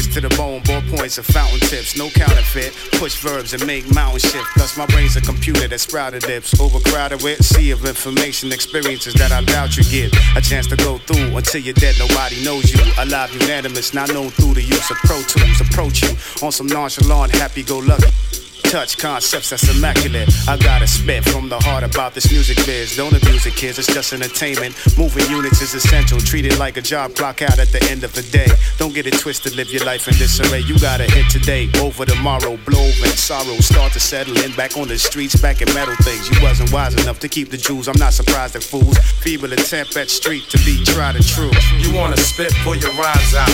Fingers 0.00 0.14
to 0.14 0.28
the 0.28 0.34
bone, 0.36 0.60
ballpoint 0.62 0.96
points 0.96 1.18
and 1.18 1.26
fountain 1.26 1.60
tips, 1.60 1.96
no 1.96 2.08
counterfeit. 2.10 2.72
Push 2.92 3.20
verbs 3.20 3.52
and 3.52 3.66
make 3.66 3.92
mountain 3.94 4.20
shift. 4.20 4.46
Plus, 4.56 4.76
my 4.76 4.86
brain's 4.86 5.16
a 5.16 5.20
computer 5.20 5.68
that 5.68 5.78
sprouted 5.78 6.22
dips. 6.22 6.58
Overcrowded 6.58 7.22
with 7.22 7.44
sea 7.44 7.70
of 7.70 7.84
information, 7.84 8.50
experiences 8.50 9.12
that 9.14 9.30
I 9.30 9.44
doubt 9.44 9.76
you 9.76 9.84
get. 9.84 10.16
A 10.36 10.40
chance 10.40 10.66
to 10.68 10.76
go 10.76 10.98
through 10.98 11.36
until 11.36 11.60
you're 11.60 11.74
dead, 11.74 11.96
nobody 11.98 12.42
knows 12.42 12.72
you. 12.72 12.80
Alive, 12.98 13.32
unanimous, 13.42 13.92
not 13.92 14.08
known 14.12 14.30
through 14.30 14.54
the 14.54 14.62
use 14.62 14.90
of 14.90 14.96
Pro 14.98 15.20
Tools. 15.20 15.60
Approach 15.60 16.02
you 16.02 16.10
on 16.42 16.52
some 16.52 16.66
nonchalant, 16.66 17.32
happy 17.32 17.62
go 17.62 17.78
lucky 17.78 18.39
touch 18.70 18.98
concepts 18.98 19.50
that's 19.50 19.68
immaculate. 19.76 20.28
I 20.46 20.56
gotta 20.56 20.86
spit 20.86 21.24
from 21.24 21.48
the 21.48 21.58
heart 21.58 21.82
about 21.82 22.14
this 22.14 22.30
music 22.30 22.56
biz. 22.64 22.96
Don't 22.96 23.12
abuse 23.12 23.44
it, 23.44 23.56
kids, 23.56 23.80
it's 23.80 23.92
just 23.92 24.12
entertainment. 24.12 24.78
Moving 24.96 25.28
units 25.28 25.60
is 25.60 25.74
essential. 25.74 26.20
Treat 26.20 26.46
it 26.46 26.56
like 26.56 26.76
a 26.76 26.80
job 26.80 27.16
clock 27.16 27.42
out 27.42 27.58
at 27.58 27.66
the 27.72 27.82
end 27.90 28.04
of 28.04 28.14
the 28.14 28.22
day. 28.22 28.46
Don't 28.78 28.94
get 28.94 29.08
it 29.08 29.18
twisted, 29.18 29.56
live 29.56 29.72
your 29.72 29.84
life 29.84 30.06
in 30.06 30.14
disarray. 30.14 30.60
You 30.60 30.78
gotta 30.78 31.02
hit 31.02 31.28
today, 31.28 31.68
over 31.80 32.06
tomorrow, 32.06 32.56
blow 32.64 32.86
and 33.02 33.18
sorrow. 33.18 33.56
Start 33.58 33.92
to 33.94 34.00
settle 34.00 34.38
in 34.38 34.52
back 34.54 34.76
on 34.76 34.86
the 34.86 34.98
streets, 34.98 35.34
back 35.34 35.60
in 35.60 35.74
metal 35.74 35.96
things. 36.02 36.30
You 36.30 36.40
wasn't 36.40 36.72
wise 36.72 36.94
enough 36.94 37.18
to 37.20 37.28
keep 37.28 37.50
the 37.50 37.58
jewels. 37.58 37.88
I'm 37.88 37.98
not 37.98 38.12
surprised 38.12 38.54
at 38.54 38.62
fools. 38.62 38.96
Feeble 39.24 39.52
attempt 39.52 39.96
at 39.96 40.10
street 40.10 40.44
to 40.50 40.58
be 40.58 40.84
tried 40.84 41.16
and 41.16 41.26
true. 41.26 41.50
You 41.78 41.92
wanna 41.92 42.18
spit, 42.18 42.52
pull 42.62 42.76
your 42.76 42.92
rhymes 42.92 43.34
out. 43.34 43.50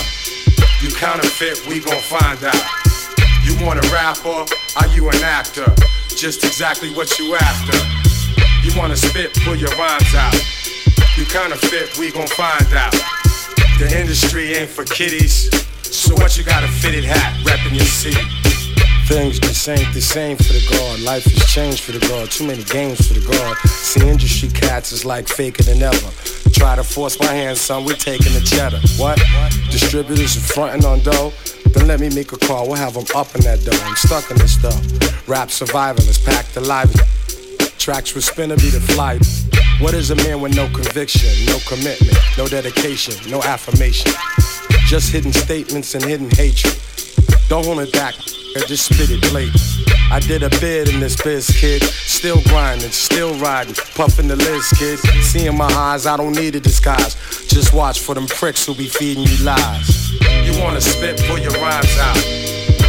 You 0.83 0.91
counterfeit, 0.91 1.67
we 1.67 1.81
gon' 1.81 2.03
find 2.03 2.45
out. 2.45 2.86
You 3.59 3.65
want 3.65 3.83
a 3.83 3.89
rapper? 3.91 4.45
Are 4.77 4.87
you 4.89 5.09
an 5.09 5.23
actor? 5.23 5.65
Just 6.15 6.45
exactly 6.45 6.93
what 6.95 7.19
you 7.19 7.35
after. 7.37 7.79
You 8.63 8.79
wanna 8.79 8.97
spit, 8.97 9.33
pull 9.45 9.57
your 9.57 9.71
rhymes 9.77 10.15
out. 10.15 10.35
You 11.17 11.25
kinda 11.25 11.57
fit, 11.57 11.97
we 11.97 12.11
gon' 12.11 12.27
find 12.27 12.67
out. 12.75 12.93
The 13.79 13.89
industry 13.99 14.53
ain't 14.55 14.69
for 14.69 14.85
kiddies. 14.85 15.49
So 15.83 16.15
what 16.17 16.37
you 16.37 16.45
got 16.45 16.65
a 16.65 16.69
fitted 16.69 17.05
hat, 17.05 17.33
reppin' 17.45 17.77
your 17.77 17.87
city? 17.87 18.21
Things 19.07 19.39
just 19.39 19.67
ain't 19.69 19.95
the 19.95 20.03
same 20.03 20.37
for 20.37 20.53
the 20.53 20.67
guard. 20.71 21.01
Life 21.01 21.25
has 21.25 21.47
changed 21.47 21.81
for 21.81 21.93
the 21.93 22.07
guard. 22.09 22.31
Too 22.31 22.47
many 22.47 22.65
games 22.65 23.07
for 23.09 23.15
the 23.15 23.25
guard. 23.25 23.57
See, 23.69 24.07
industry 24.07 24.49
cats 24.51 24.93
is 24.93 25.05
like 25.07 25.29
faker 25.29 25.63
than 25.63 25.83
ever. 25.83 26.11
Try 26.53 26.77
to 26.77 26.85
force 26.85 27.19
my 27.21 27.33
hand, 27.33 27.57
son, 27.57 27.85
We're 27.85 27.95
taking 27.95 28.35
the 28.35 28.41
cheddar. 28.41 28.81
What? 28.99 29.19
Distributors 29.71 30.37
are 30.37 30.41
fronting 30.41 30.85
on 30.85 31.01
dough. 31.01 31.33
Let 31.87 32.01
me 32.01 32.11
make 32.13 32.33
a 32.33 32.37
call, 32.37 32.67
we'll 32.67 32.75
have 32.75 32.95
them 32.95 33.07
up 33.15 33.33
in 33.37 33.43
that 33.43 33.65
dough. 33.65 33.79
I'm 33.85 33.95
stuck 33.95 34.29
in 34.33 34.37
this 34.39 34.59
stuff. 34.59 34.75
Rap 35.29 35.49
survivalists, 35.49 36.23
packed 36.27 36.57
alive. 36.57 36.93
Tracks 37.79 38.13
with 38.13 38.25
spinner 38.25 38.57
be 38.57 38.71
the 38.71 38.81
flight. 38.81 39.23
What 39.81 39.95
is 39.95 40.11
a 40.11 40.17
man 40.17 40.41
with 40.41 40.57
no 40.57 40.67
conviction, 40.67 41.31
no 41.47 41.59
commitment, 41.61 42.19
no 42.37 42.49
dedication, 42.49 43.15
no 43.31 43.41
affirmation? 43.41 44.11
Just 44.87 45.13
hidden 45.13 45.33
statements 45.33 45.95
and 45.95 46.03
hidden 46.03 46.29
hatred. 46.31 46.77
Don't 47.49 47.65
hold 47.65 47.79
it 47.79 47.93
back, 47.93 48.15
just 48.61 48.93
spit 48.93 49.11
it 49.11 49.33
late. 49.33 49.53
I 50.11 50.21
did 50.21 50.43
a 50.43 50.51
bid 50.61 50.89
in 50.89 51.01
this 51.01 51.21
biz, 51.21 51.49
kid. 51.51 51.83
Still 51.83 52.41
grinding, 52.45 52.93
still 52.93 53.35
riding, 53.39 53.75
puffing 53.95 54.29
the 54.29 54.37
list, 54.37 54.77
kid. 54.79 54.99
Seeing 55.23 55.57
my 55.57 55.71
eyes, 55.73 56.07
I 56.07 56.17
don't 56.17 56.35
need 56.35 56.55
a 56.55 56.61
disguise. 56.61 57.15
Just 57.49 57.73
watch 57.73 58.01
for 58.01 58.15
them 58.15 58.27
pricks 58.27 58.65
who 58.65 58.75
be 58.75 58.89
feeding 58.89 59.25
you 59.25 59.45
lies. 59.45 60.13
You 60.45 60.61
wanna 60.63 60.81
spit, 60.81 61.23
pull 61.27 61.39
your 61.39 61.53
rhymes 61.53 61.99
out. 61.99 62.17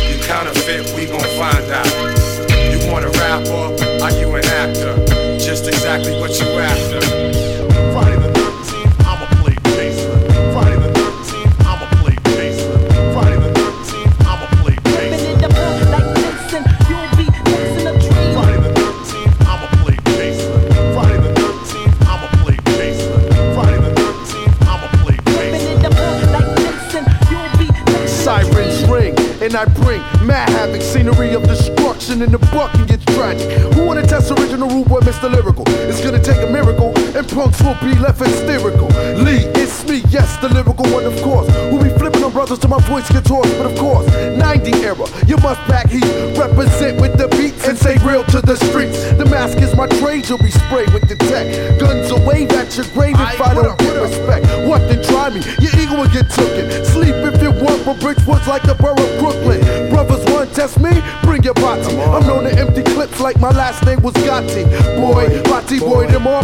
You 0.10 0.18
counterfeit, 0.24 0.94
we 0.96 1.06
gon' 1.06 1.20
find 1.38 1.72
out. 1.72 2.38
You 2.72 2.92
wanna 2.92 3.08
a 3.08 3.12
rapper? 3.12 4.04
Are 4.04 4.12
you 4.12 4.36
an 4.36 4.46
actor? 4.46 4.96
Just 5.40 5.68
exactly 5.68 6.20
what 6.20 6.40
you 6.40 6.46
is 50.30 50.36
my 50.36 50.36
trade, 50.36 50.36
you'll 50.36 50.38
be 50.38 50.52
sprayed 50.52 50.94
with 50.94 51.08
the 51.10 51.16
tech. 51.16 51.80
Guns 51.80 52.12
away 52.12 52.48
at 52.48 52.76
your 52.76 52.86
grave 52.94 53.16
if 53.16 53.42
I 53.42 53.54
don't 53.54 53.78
get 53.80 54.02
respect. 54.02 54.46
What 54.68 54.80
then 54.88 55.04
try 55.04 55.30
me? 55.30 55.42
Your 55.60 55.74
ego 55.80 55.96
will 55.98 56.12
get 56.12 56.30
taken. 56.30 56.86
Sleep 56.86 57.16
if 57.16 57.42
you 57.42 57.52
want, 57.52 57.86
but 57.86 58.00
Bridgeport's 58.00 58.48
like 58.48 58.64
the 58.64 58.76
borough 58.76 58.98
of 58.98 59.20
Brooklyn. 59.20 59.90
Brothers 59.90 60.24
want 60.32 60.54
test 60.54 60.80
me? 60.80 60.92
Bring 61.24 61.44
your 61.44 61.54
body. 61.56 61.96
I'm 61.98 62.26
known 62.26 62.44
to 62.44 62.54
empty 62.58 62.84
clips 62.84 63.20
like 63.20 63.40
my 63.40 63.52
last 63.52 63.86
name 63.86 64.02
was 64.02 64.14
Gotti. 64.16 64.66
Boy, 65.00 65.28
Gotti 65.44 65.80
boy, 65.80 66.08
them 66.08 66.28
all 66.28 66.44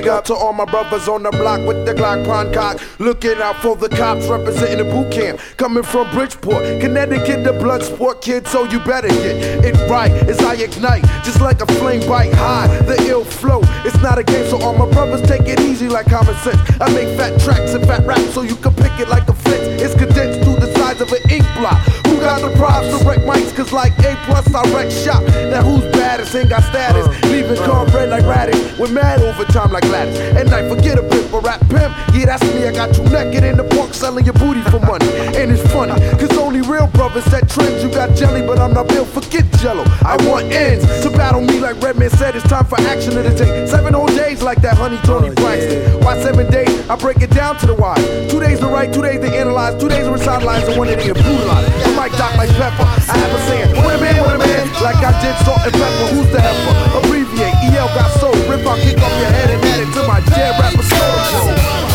big 0.00 0.08
up 0.08 0.24
to 0.24 0.34
all 0.34 0.52
my 0.52 0.64
brothers 0.64 1.08
on 1.08 1.24
the 1.24 1.30
block 1.30 1.60
with 1.66 1.84
the 1.84 1.92
Glock 1.92 2.24
Pond 2.24 2.54
cock. 2.54 2.80
Looking 3.00 3.38
out 3.42 3.56
for 3.56 3.74
the 3.74 3.88
cops 3.88 4.26
representing 4.28 4.78
the 4.78 4.84
boot 4.84 5.10
camp. 5.10 5.40
Coming 5.56 5.82
from 5.82 6.08
Bridgeport, 6.12 6.80
Connecticut, 6.80 7.42
the 7.42 7.52
blood 7.52 7.82
sport 7.82 8.22
kid, 8.22 8.46
so 8.46 8.64
you 8.64 8.78
better 8.80 9.08
get 9.08 9.64
it 9.64 9.74
right 9.90 10.12
as 10.30 10.38
I 10.38 10.54
ignite. 10.54 11.02
Just 11.24 11.40
like 11.40 11.60
a 11.62 11.66
flame 11.78 12.06
bite 12.08 12.32
high, 12.32 12.68
the 12.82 12.96
ill 13.08 13.24
flow. 13.24 13.60
It's 13.84 14.00
not 14.00 14.18
a 14.18 14.22
game, 14.22 14.46
so 14.48 14.60
all 14.62 14.76
my 14.76 14.88
brothers 14.92 15.22
take 15.22 15.48
it 15.48 15.58
easy 15.60 15.88
like 15.88 16.06
common 16.06 16.36
sense. 16.36 16.60
I 16.80 16.92
make 16.92 17.08
fat 17.18 17.40
tracks 17.40 17.74
and 17.74 17.84
fat 17.84 18.06
raps 18.06 18.32
so 18.34 18.42
you 18.42 18.56
can 18.56 18.74
pick 18.74 18.94
it 19.00 19.08
like 19.08 19.28
a 19.28 19.34
fence. 19.34 19.82
It's 19.82 19.94
condensed 19.94 20.44
to 20.44 20.50
the 20.64 20.72
size 20.76 21.00
of 21.00 21.10
an 21.10 21.22
ink 21.28 21.46
block. 21.58 21.78
Who 22.18 22.24
got 22.24 22.42
the 22.42 22.50
props 22.56 22.88
to 22.88 22.98
wreck 23.06 23.20
mics? 23.20 23.54
Cause 23.54 23.72
like 23.72 23.96
A 24.00 24.16
plus 24.26 24.52
I 24.52 24.62
wreck 24.74 24.90
shop. 24.90 25.22
Now 25.54 25.62
who's 25.62 25.84
baddest? 25.92 26.34
Ain't 26.34 26.50
got 26.50 26.64
status. 26.64 27.06
Uh, 27.06 27.28
Leaving 27.28 27.56
uh. 27.56 27.64
cornbread 27.64 28.10
like 28.10 28.24
radish. 28.24 28.76
With 28.76 28.90
mad 28.90 29.22
overtime 29.22 29.70
like 29.70 29.84
Gladys. 29.84 30.18
And 30.18 30.50
I 30.50 30.68
forget 30.68 30.98
a 30.98 31.02
bit 31.02 31.30
for 31.30 31.40
rap 31.40 31.60
pimp. 31.70 31.94
Yeah, 32.12 32.26
that's 32.26 32.42
me. 32.42 32.66
I 32.66 32.72
got 32.72 32.96
you 32.98 33.04
naked 33.04 33.44
in 33.44 33.56
the 33.56 33.62
park 33.62 33.94
selling 33.94 34.24
your 34.24 34.34
booty 34.34 34.62
for 34.62 34.80
money. 34.80 35.06
And 35.38 35.52
it's 35.52 35.62
funny, 35.70 35.94
cause 36.18 36.36
only 36.36 36.60
real 36.62 36.88
brothers 36.88 37.22
set 37.26 37.48
trends. 37.48 37.84
You 37.84 37.90
got 37.90 38.16
jelly, 38.16 38.42
but 38.42 38.58
I'm 38.58 38.74
not 38.74 38.88
built. 38.88 39.06
Forget 39.10 39.48
jello. 39.62 39.84
I 40.02 40.16
want 40.26 40.50
ends 40.50 40.82
to 41.04 41.10
battle 41.10 41.40
me 41.40 41.60
like 41.60 41.80
Redman 41.80 42.10
said. 42.10 42.34
It's 42.34 42.48
time 42.48 42.64
for 42.64 42.80
action 42.80 43.14
the 43.14 43.22
day. 43.22 43.64
Seven 43.68 43.94
whole 43.94 44.08
days 44.08 44.42
like 44.42 44.60
that 44.62 44.76
honey 44.76 44.98
Toni 45.06 45.28
oh, 45.28 45.34
Braxton. 45.34 46.00
Why 46.02 46.20
seven 46.20 46.50
days? 46.50 46.90
I 46.90 46.96
break 46.96 47.22
it 47.22 47.30
down 47.30 47.58
to 47.58 47.66
the 47.66 47.74
why. 47.74 47.94
Two 48.28 48.40
days 48.40 48.58
to 48.58 48.66
write, 48.66 48.92
two 48.92 49.02
days 49.02 49.20
to 49.20 49.30
analyze, 49.30 49.80
two 49.80 49.88
days 49.88 50.04
to 50.06 50.10
recite 50.10 50.42
lines, 50.42 50.66
and 50.66 50.76
one 50.76 50.88
day 50.88 50.96
to 50.96 51.14
brutalize. 51.14 51.68
Might 52.08 52.18
dock 52.18 52.36
like 52.38 52.48
pepper. 52.50 52.84
I 52.84 53.18
have 53.18 53.34
a 53.34 53.40
saying, 53.48 53.84
what 53.84 53.94
a 53.94 54.00
man, 54.00 54.24
what 54.24 54.34
a 54.34 54.38
man, 54.38 54.66
like 54.80 54.96
I 54.96 55.12
did 55.20 55.36
salt 55.44 55.60
and 55.64 55.74
pepper. 55.74 56.14
Who's 56.14 56.30
the 56.32 56.40
heifer? 56.40 57.04
Abbreviate, 57.04 57.52
EL 57.76 57.88
got 57.88 58.10
soul. 58.18 58.32
Rip, 58.48 58.64
I'll 58.64 58.80
kick 58.80 58.96
off 58.96 59.12
your 59.20 59.28
head 59.28 59.50
and 59.50 59.62
add 59.62 59.80
it 59.80 59.92
to 59.92 60.08
my 60.08 60.20
dead 60.20 60.58
rapper 60.58 60.82
soul. 60.84 61.87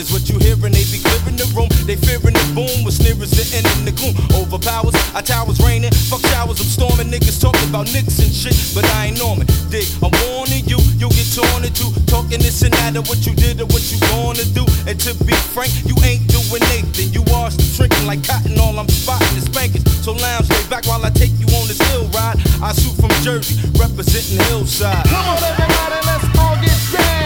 Is 0.00 0.08
what 0.10 0.24
you 0.32 0.40
hearing. 0.40 0.72
They 0.72 0.88
be 0.88 0.98
clearing 0.98 1.36
the 1.36 1.44
room, 1.52 1.68
they 1.84 1.94
fearing 1.94 2.32
the 2.32 2.46
boom. 2.56 2.88
What's 2.88 2.98
near 3.04 3.12
is 3.20 3.36
the 3.36 3.44
end 3.52 3.68
in 3.76 3.84
the 3.84 3.92
gloom. 3.92 4.16
Overpowers, 4.32 4.96
our 5.12 5.20
towers 5.20 5.60
raining. 5.60 5.92
Fuck 6.08 6.24
showers, 6.32 6.56
I'm 6.58 6.70
storming. 6.72 7.12
Niggas 7.12 7.36
talking 7.36 7.68
about 7.68 7.92
nicks 7.92 8.16
and 8.18 8.32
shit, 8.32 8.56
but 8.72 8.88
I 8.96 9.12
ain't 9.12 9.20
Norman. 9.20 9.46
Dig, 9.68 9.84
I'm 10.00 10.10
warning 10.24 10.64
you, 10.64 10.80
you'll 10.96 11.12
get 11.12 11.28
torn 11.36 11.68
into. 11.68 11.92
Talking 12.08 12.40
this 12.40 12.64
and 12.64 12.72
that 12.80 12.96
of 12.96 13.06
what 13.12 13.28
you 13.28 13.36
did 13.36 13.60
or 13.60 13.68
what 13.68 13.84
you 13.92 14.00
gonna 14.08 14.42
do. 14.56 14.64
And 14.88 14.96
to 15.04 15.12
be 15.28 15.36
frank, 15.52 15.70
you 15.84 15.94
ain't 16.00 16.24
doing 16.32 16.64
Nathan. 16.72 17.12
You 17.12 17.22
are 17.36 17.52
shrinking 17.52 18.08
like 18.08 18.24
cotton. 18.24 18.56
All 18.56 18.80
I'm 18.80 18.88
spotting 18.88 19.36
is 19.36 19.44
spankers. 19.52 19.84
So 20.00 20.16
lounge, 20.16 20.48
lay 20.48 20.64
back 20.72 20.88
while 20.88 21.04
I 21.04 21.12
take 21.12 21.36
you 21.36 21.46
on 21.60 21.68
this 21.68 21.80
hill 21.92 22.08
ride. 22.16 22.40
I 22.64 22.72
shoot 22.72 22.96
from 22.96 23.12
Jersey, 23.20 23.60
representing 23.76 24.40
Hillside. 24.48 25.04
Come 25.12 25.28
on, 25.28 25.44
everybody, 25.44 25.98
let's 26.08 26.24
all 26.40 26.56
get 26.64 26.80
down. 26.88 27.19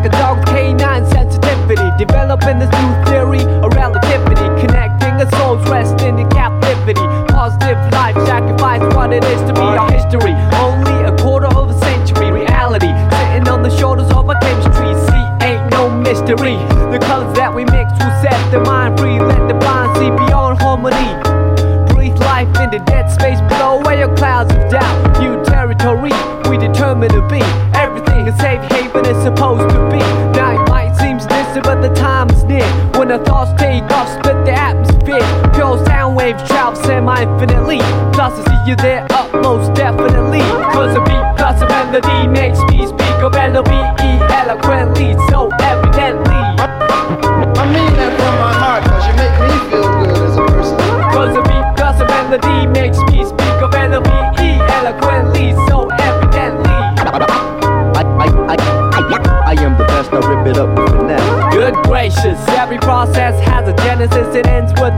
Like 0.00 0.12
a 0.12 0.16
dog, 0.16 0.46
canine 0.46 1.06
sensitivity. 1.06 1.90
Developing 1.98 2.58
this 2.58 2.70
new 2.70 3.04
theory 3.04 3.42
of 3.62 3.72
relativity. 3.74 4.48
Connecting 4.60 5.14
a 5.20 5.30
soul's 5.36 5.64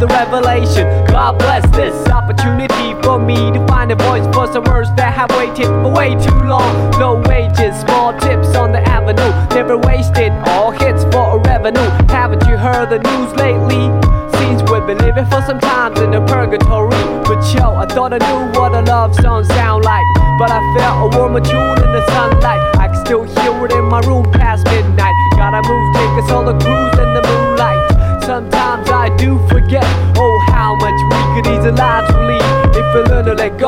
the 0.03 0.09
revelation. 0.09 0.83
God 1.07 1.39
bless 1.39 1.63
this 1.71 1.95
opportunity 2.09 3.01
for 3.07 3.21
me 3.21 3.53
to 3.53 3.65
find 3.69 3.93
a 3.93 3.95
voice 3.95 4.27
for 4.35 4.51
some 4.53 4.65
words 4.65 4.91
that 4.97 5.15
have 5.15 5.31
waited 5.39 5.71
for 5.71 5.95
way 5.95 6.19
too 6.19 6.41
long. 6.43 6.91
No 6.99 7.23
wages, 7.31 7.79
small 7.87 8.11
tips 8.19 8.51
on 8.59 8.73
the 8.73 8.83
avenue, 8.83 9.31
never 9.55 9.79
wasted, 9.79 10.33
all 10.51 10.73
hits 10.73 11.05
for 11.15 11.39
a 11.39 11.43
revenue. 11.47 11.87
Haven't 12.11 12.43
you 12.49 12.57
heard 12.57 12.91
the 12.91 12.99
news 12.99 13.31
lately? 13.39 13.87
Seems 14.43 14.59
we've 14.67 14.83
been 14.91 14.99
living 14.99 15.27
for 15.27 15.41
some 15.47 15.61
times 15.61 16.01
in 16.01 16.11
the 16.11 16.21
purgatory. 16.27 16.99
But 17.23 17.39
yo, 17.55 17.77
I 17.79 17.87
thought 17.87 18.13
I 18.13 18.19
knew 18.27 18.59
what 18.59 18.75
a 18.75 18.83
love 18.83 19.15
song 19.23 19.45
sound 19.45 19.85
like. 19.85 20.07
But 20.37 20.51
I 20.51 20.59
felt 20.75 21.15
a 21.15 21.17
warmer 21.17 21.41
tune 21.41 21.79
in 21.79 21.91
the 21.95 22.03
sunlight. 22.11 22.59
I 22.75 22.89
can 22.91 22.99
still 23.07 23.23
hear 23.23 23.55
it 23.67 23.71
in 23.71 23.85
my 23.85 24.01
room 24.01 24.27
past 24.33 24.67
midnight. 24.67 25.15
Gotta 25.39 25.63
move, 25.63 25.95
take 25.95 26.11
us 26.19 26.25
a 26.27 26.29
solo 26.29 26.59
cruise 26.59 27.12
I 29.03 29.11
do 29.17 29.35
forget, 29.49 29.83
oh, 30.15 30.39
how 30.55 30.77
much 30.77 30.95
we 31.11 31.19
could 31.35 31.51
easily 31.51 31.75
lives 31.75 32.07
we 32.15 32.39
lead 32.39 32.71
if 32.71 32.87
we 32.95 33.01
learn 33.11 33.25
to 33.25 33.35
let 33.35 33.59
go. 33.59 33.67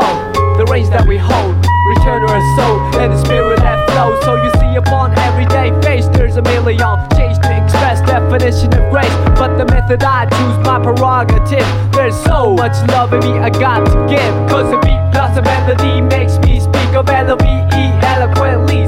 The 0.55 0.65
reins 0.71 0.91
that 0.91 1.09
we 1.09 1.19
hold, 1.19 1.59
return 1.91 2.23
to 2.23 2.31
our 2.31 2.45
soul 2.55 2.79
and 3.03 3.13
the 3.13 3.19
spirit 3.19 3.59
that 3.59 3.83
flows. 3.91 4.23
So 4.23 4.39
you 4.39 4.47
see, 4.63 4.79
upon 4.79 5.19
everyday 5.19 5.75
face, 5.83 6.07
there's 6.15 6.37
a 6.37 6.43
million 6.43 6.79
change 7.19 7.43
to 7.43 7.51
express 7.51 7.99
definition 8.07 8.71
of 8.79 8.87
grace. 8.95 9.11
But 9.35 9.59
the 9.59 9.67
method 9.67 10.05
I 10.05 10.31
choose, 10.31 10.59
my 10.63 10.79
prerogative. 10.79 11.67
There's 11.91 12.15
so 12.23 12.55
much 12.55 12.79
love 12.95 13.13
in 13.13 13.19
me 13.27 13.35
I 13.43 13.51
got 13.51 13.83
to 13.91 14.07
give. 14.07 14.35
Cause 14.47 14.71
the 14.71 14.79
beat 14.87 15.03
plus 15.11 15.35
a 15.37 15.43
melody 15.43 16.01
makes 16.01 16.39
me 16.47 16.61
speak 16.61 16.95
of 16.95 17.11
L-O-V-E 17.11 17.85
eloquently, 18.07 18.84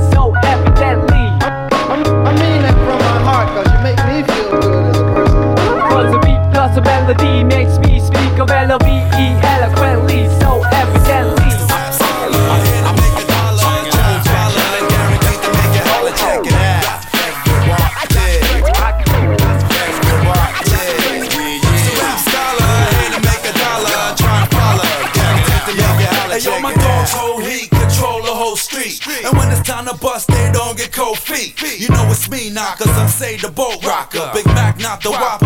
melody 7.06 7.44
makes 7.44 7.78
me 7.78 8.00
speak 8.00 8.38
of 8.38 8.50
L-O-V-E 8.50 9.26
eloquently, 9.42 10.26
so 10.40 10.62
evidently. 10.72 11.44
Hey 26.28 26.42
yo, 26.42 26.60
my 26.60 26.74
dogs 26.74 27.12
hold 27.12 27.42
heat, 27.42 27.70
control 27.70 28.20
the 28.20 28.34
whole 28.34 28.56
street. 28.56 29.00
And 29.24 29.34
when 29.38 29.50
it's 29.50 29.66
time 29.66 29.86
to 29.86 29.96
bust, 29.96 30.28
they 30.28 30.50
don't 30.52 30.76
get 30.76 30.92
cold 30.92 31.18
feet. 31.18 31.58
You 31.80 31.88
know 31.88 32.06
it's 32.10 32.28
me 32.28 32.52
cause 32.54 32.88
I'm 32.88 33.08
say 33.08 33.36
the 33.36 33.50
boat 33.50 33.82
rocker. 33.84 34.30
Big 34.34 34.44
Mac, 34.46 34.78
not 34.78 35.02
the 35.02 35.12
whopper. 35.12 35.45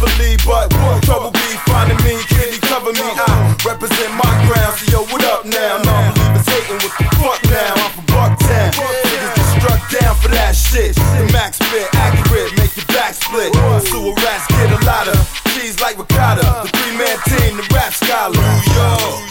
Lovely, 0.00 0.36
but 0.46 0.70
trouble 1.04 1.30
be 1.30 1.48
finding 1.68 1.98
me, 2.04 2.16
kitty 2.28 2.58
cover 2.66 2.92
me. 2.92 3.04
I 3.04 3.56
represent 3.66 4.12
my 4.14 4.32
ground, 4.48 4.78
so 4.78 4.84
yo, 4.90 5.04
what 5.12 5.24
up 5.24 5.44
now? 5.44 5.82
Non-believers 5.82 6.46
hating 6.48 6.80
with 6.80 6.94
the 6.96 7.04
fuck 7.20 7.40
now. 7.50 7.74
I'm 7.76 7.90
from 7.92 8.06
Bucktown. 8.06 8.70
Niggas 8.72 9.34
get 9.36 9.48
struck 9.60 9.80
down 9.90 10.14
for 10.16 10.28
that 10.28 10.54
shit. 10.56 10.94
The 10.94 11.28
max 11.32 11.58
spit, 11.58 11.88
accurate, 11.94 12.56
make 12.56 12.74
your 12.76 12.86
back 12.86 13.14
split. 13.14 13.52
Sewer 13.88 14.14
rats 14.24 14.46
get 14.48 14.70
a 14.72 14.80
lot 14.86 15.08
of 15.08 15.18
cheese 15.54 15.80
like 15.80 15.98
ricotta. 15.98 16.42
The 16.64 16.70
three 16.72 16.96
man 16.96 17.18
team, 17.28 17.56
the 17.56 17.66
rap 17.74 17.92
scholar. 17.92 18.36
New 18.36 18.72
York, 18.72 19.21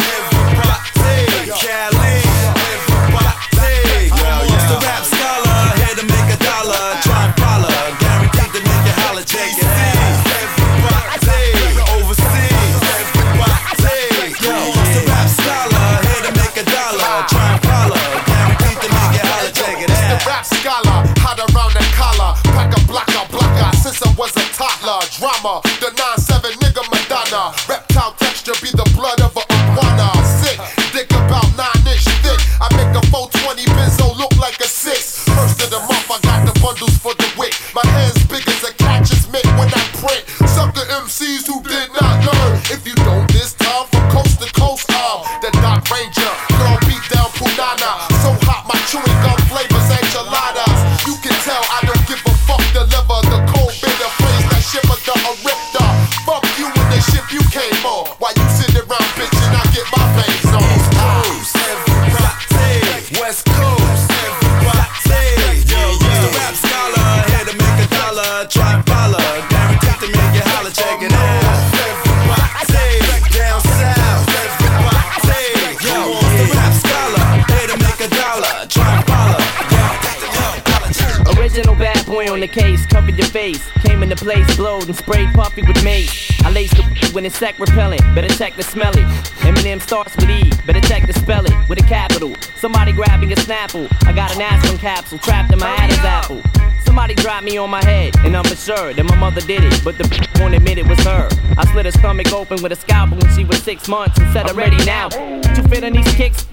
the 87.24 87.28
it's 87.28 87.38
sec 87.38 87.60
repellent, 87.60 88.02
better 88.16 88.28
check 88.36 88.56
the 88.56 88.64
smell 88.64 88.92
it. 88.94 89.06
Eminem 89.46 89.82
starts 89.82 90.16
with 90.16 90.30
E, 90.30 90.50
better 90.66 90.82
check 90.82 91.06
to 91.06 91.14
spell 91.14 91.46
it 91.46 91.54
with 91.70 91.80
a 91.80 91.88
capital. 91.88 92.34
Somebody 92.56 92.94
grabbing 92.94 93.32
a 93.32 93.36
snapple. 93.36 93.88
I 94.08 94.14
got 94.14 94.36
an 94.36 94.42
aspirin 94.42 94.78
capsule 94.80 95.20
trapped 95.20 95.54
in 95.54 95.60
my 95.60 95.70
oh, 95.70 95.82
Adam's 95.82 96.00
apple. 96.00 96.42
Somebody 96.84 97.14
dropped 97.16 97.44
me 97.44 97.58
on 97.58 97.70
my 97.70 97.84
head, 97.84 98.16
and 98.26 98.36
I'm 98.36 98.44
for 98.44 98.56
sure 98.56 98.94
that 98.94 99.04
my 99.04 99.16
mother 99.16 99.42
did 99.42 99.64
it, 99.64 99.82
but 99.84 99.98
the 99.98 100.30
won't 100.40 100.56
admit 100.56 100.80
it 100.80 100.88
was 100.88 101.00
her. 101.02 101.30
I 101.58 101.72
slit 101.72 101.86
her 101.86 101.92
stomach 101.92 102.34
open 102.34 102.62
with 102.64 102.72
a 102.72 102.76
scalpel 102.76 103.18
when 103.18 103.32
she 103.36 103.44
was 103.44 103.62
six 103.62 103.88
months 103.88 104.18
and 104.18 104.32
said, 104.34 104.50
I'm 104.50 104.58
ready 104.58 104.84
now. 104.84 105.10
Oh. 105.14 105.42
To 105.42 105.68
fit 105.70 105.84
on 105.84 105.94
these 105.94 106.14
kicks, 106.16 106.48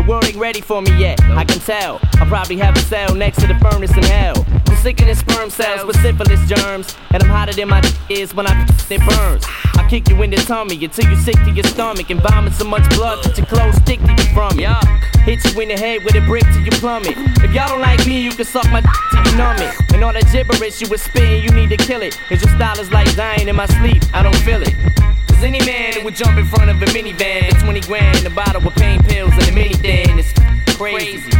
the 0.00 0.08
world 0.08 0.24
ain't 0.24 0.36
ready 0.36 0.62
for 0.62 0.80
me 0.80 0.96
yet, 0.98 1.20
I 1.36 1.44
can 1.44 1.58
tell. 1.60 2.00
I 2.14 2.24
probably 2.26 2.56
have 2.56 2.74
a 2.74 2.80
cell 2.80 3.14
next 3.14 3.40
to 3.40 3.46
the 3.46 3.54
furnace 3.56 3.94
in 3.96 4.02
hell. 4.04 4.46
I'm 4.66 4.76
sicker 4.76 5.04
than 5.04 5.14
sperm 5.14 5.50
cells 5.50 5.84
with 5.84 6.00
syphilis 6.00 6.40
germs. 6.48 6.96
And 7.12 7.22
I'm 7.22 7.28
hotter 7.28 7.52
than 7.52 7.68
my 7.68 7.82
is 8.08 8.34
when 8.34 8.46
I 8.46 8.66
it 8.88 9.00
burns. 9.06 9.44
I 9.76 9.86
kick 9.90 10.08
you 10.08 10.22
in 10.22 10.30
the 10.30 10.36
tummy 10.36 10.82
until 10.82 11.10
you 11.10 11.16
sick 11.16 11.36
to 11.44 11.50
your 11.50 11.64
stomach 11.64 12.08
and 12.10 12.20
vomit 12.22 12.54
so 12.54 12.64
much 12.64 12.88
blood 12.96 13.22
that 13.24 13.36
your 13.36 13.46
clothes 13.46 13.76
stick 13.76 14.00
to 14.00 14.10
you 14.10 14.28
from 14.32 14.58
it. 14.58 14.68
Hit 15.20 15.44
you 15.44 15.60
in 15.60 15.68
the 15.68 15.76
head 15.76 16.02
with 16.04 16.14
a 16.14 16.22
brick 16.22 16.44
till 16.44 16.62
you 16.62 16.72
plummet. 16.80 17.14
If 17.44 17.52
y'all 17.52 17.68
don't 17.68 17.82
like 17.82 18.06
me, 18.06 18.22
you 18.22 18.30
can 18.30 18.46
suck 18.46 18.68
my 18.70 18.80
till 18.80 19.24
you 19.24 19.36
numb 19.36 19.60
it. 19.60 19.74
And 19.92 20.02
all 20.02 20.14
that 20.14 20.32
gibberish 20.32 20.80
you 20.80 20.88
was 20.88 21.02
spitting, 21.02 21.42
you 21.44 21.50
need 21.50 21.68
to 21.70 21.76
kill 21.76 22.00
it. 22.00 22.16
Cause 22.28 22.42
your 22.42 22.54
style 22.56 22.80
is 22.80 22.90
like 22.90 23.14
dying 23.16 23.48
in 23.48 23.56
my 23.56 23.66
sleep, 23.66 24.02
I 24.14 24.22
don't 24.22 24.36
feel 24.36 24.62
it. 24.62 24.99
Cause 25.40 25.48
any 25.48 25.64
man 25.64 25.94
that 25.94 26.04
would 26.04 26.14
jump 26.14 26.36
in 26.36 26.44
front 26.44 26.68
of 26.68 26.82
a 26.82 26.84
minivan 26.92 27.48
for 27.54 27.64
20 27.64 27.80
grand, 27.88 28.26
a 28.26 28.28
bottle 28.28 28.60
with 28.60 28.74
pain 28.74 29.02
pills 29.04 29.32
and 29.32 29.48
a 29.48 29.52
mini 29.52 29.72
thing, 29.72 30.18
it's 30.18 30.34
crazy. 30.76 31.32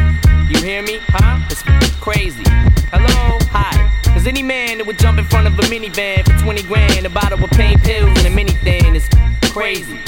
You 0.49 0.57
hear 0.65 0.81
me? 0.81 1.01
Huh? 1.09 1.47
It's 1.51 1.63
crazy. 2.01 2.43
Hello? 2.89 3.37
Hi. 3.53 3.93
Cause 4.05 4.27
any 4.27 4.43
man 4.43 4.79
that 4.79 4.87
would 4.87 4.99
jump 4.99 5.19
in 5.19 5.27
front 5.27 5.49
of 5.49 5.59
a 5.59 5.63
minivan 5.65 6.25
for 6.25 6.43
20 6.43 6.63
grand, 6.63 7.05
a 7.05 7.11
bottle 7.11 7.39
with 7.41 7.51
pain 7.51 7.79
pills 7.81 8.09
and 8.17 8.27
a 8.27 8.31
mini 8.31 8.53
thing, 8.65 8.95
is 8.95 9.07
crazy. 9.53 10.01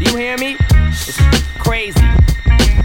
You 0.00 0.16
hear 0.16 0.38
me? 0.38 0.56
It's 0.88 1.20
crazy. 1.58 2.00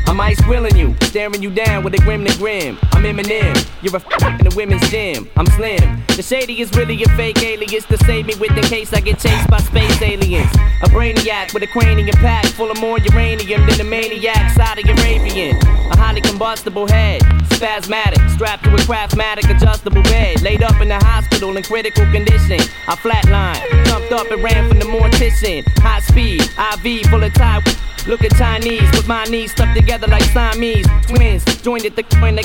I'm 0.07 0.19
ice 0.19 0.41
grilling 0.41 0.75
you, 0.75 0.95
staring 1.03 1.41
you 1.41 1.49
down 1.49 1.83
with 1.83 1.93
a 1.93 1.97
grim 1.99 2.25
to 2.25 2.37
grim. 2.37 2.77
I'm 2.93 3.03
Eminem, 3.03 3.55
you're 3.81 3.95
a 3.95 3.99
f 3.99 4.39
in 4.39 4.47
the 4.47 4.53
women's 4.55 4.89
gym. 4.89 5.29
I'm 5.37 5.45
slim. 5.47 6.03
The 6.15 6.23
shady 6.23 6.61
is 6.61 6.71
really 6.73 7.01
a 7.03 7.09
fake 7.15 7.41
alias 7.43 7.85
to 7.85 7.97
save 8.05 8.25
me 8.25 8.35
with 8.39 8.51
in 8.51 8.63
case 8.63 8.93
I 8.93 9.01
get 9.01 9.19
chased 9.19 9.49
by 9.49 9.57
space 9.59 10.01
aliens. 10.01 10.51
A 10.83 10.87
brainiac 10.87 11.53
with 11.53 11.63
a 11.63 11.67
cranium 11.67 12.15
pack 12.17 12.45
full 12.45 12.71
of 12.71 12.79
more 12.79 12.99
uranium 12.99 13.65
than 13.67 13.77
the 13.77 13.83
maniac 13.83 14.51
Saudi 14.51 14.83
Arabian. 14.89 15.55
A 15.91 15.97
highly 15.97 16.21
combustible 16.21 16.87
head, 16.87 17.21
spasmatic, 17.49 18.21
strapped 18.31 18.63
to 18.63 18.73
a 18.73 18.77
craftmatic 18.79 19.49
adjustable 19.53 20.03
bed. 20.03 20.41
Laid 20.41 20.63
up 20.63 20.79
in 20.81 20.87
the 20.87 20.99
hospital 20.99 21.55
in 21.57 21.63
critical 21.63 22.05
condition. 22.11 22.59
I 22.87 22.95
flatlined, 22.95 23.85
jumped 23.85 23.90
up 24.21 24.31
and 24.31 24.43
ran 24.43 24.69
from 24.69 24.77
the 24.77 24.85
mortician. 24.85 25.65
High 25.79 25.99
speed, 26.01 26.41
IV 26.41 27.09
full 27.09 27.23
of 27.23 27.33
Thai. 27.33 27.61
Looking 28.07 28.29
Chinese 28.31 28.89
with 28.91 29.07
my 29.07 29.23
knees 29.25 29.51
stuck 29.51 29.75
together 29.75 30.07
like 30.07 30.23
Siamese 30.23 30.87
twins. 31.07 31.43
Joined 31.61 31.85
at 31.85 31.95
the 31.95 32.03
when 32.21 32.35
they 32.35 32.43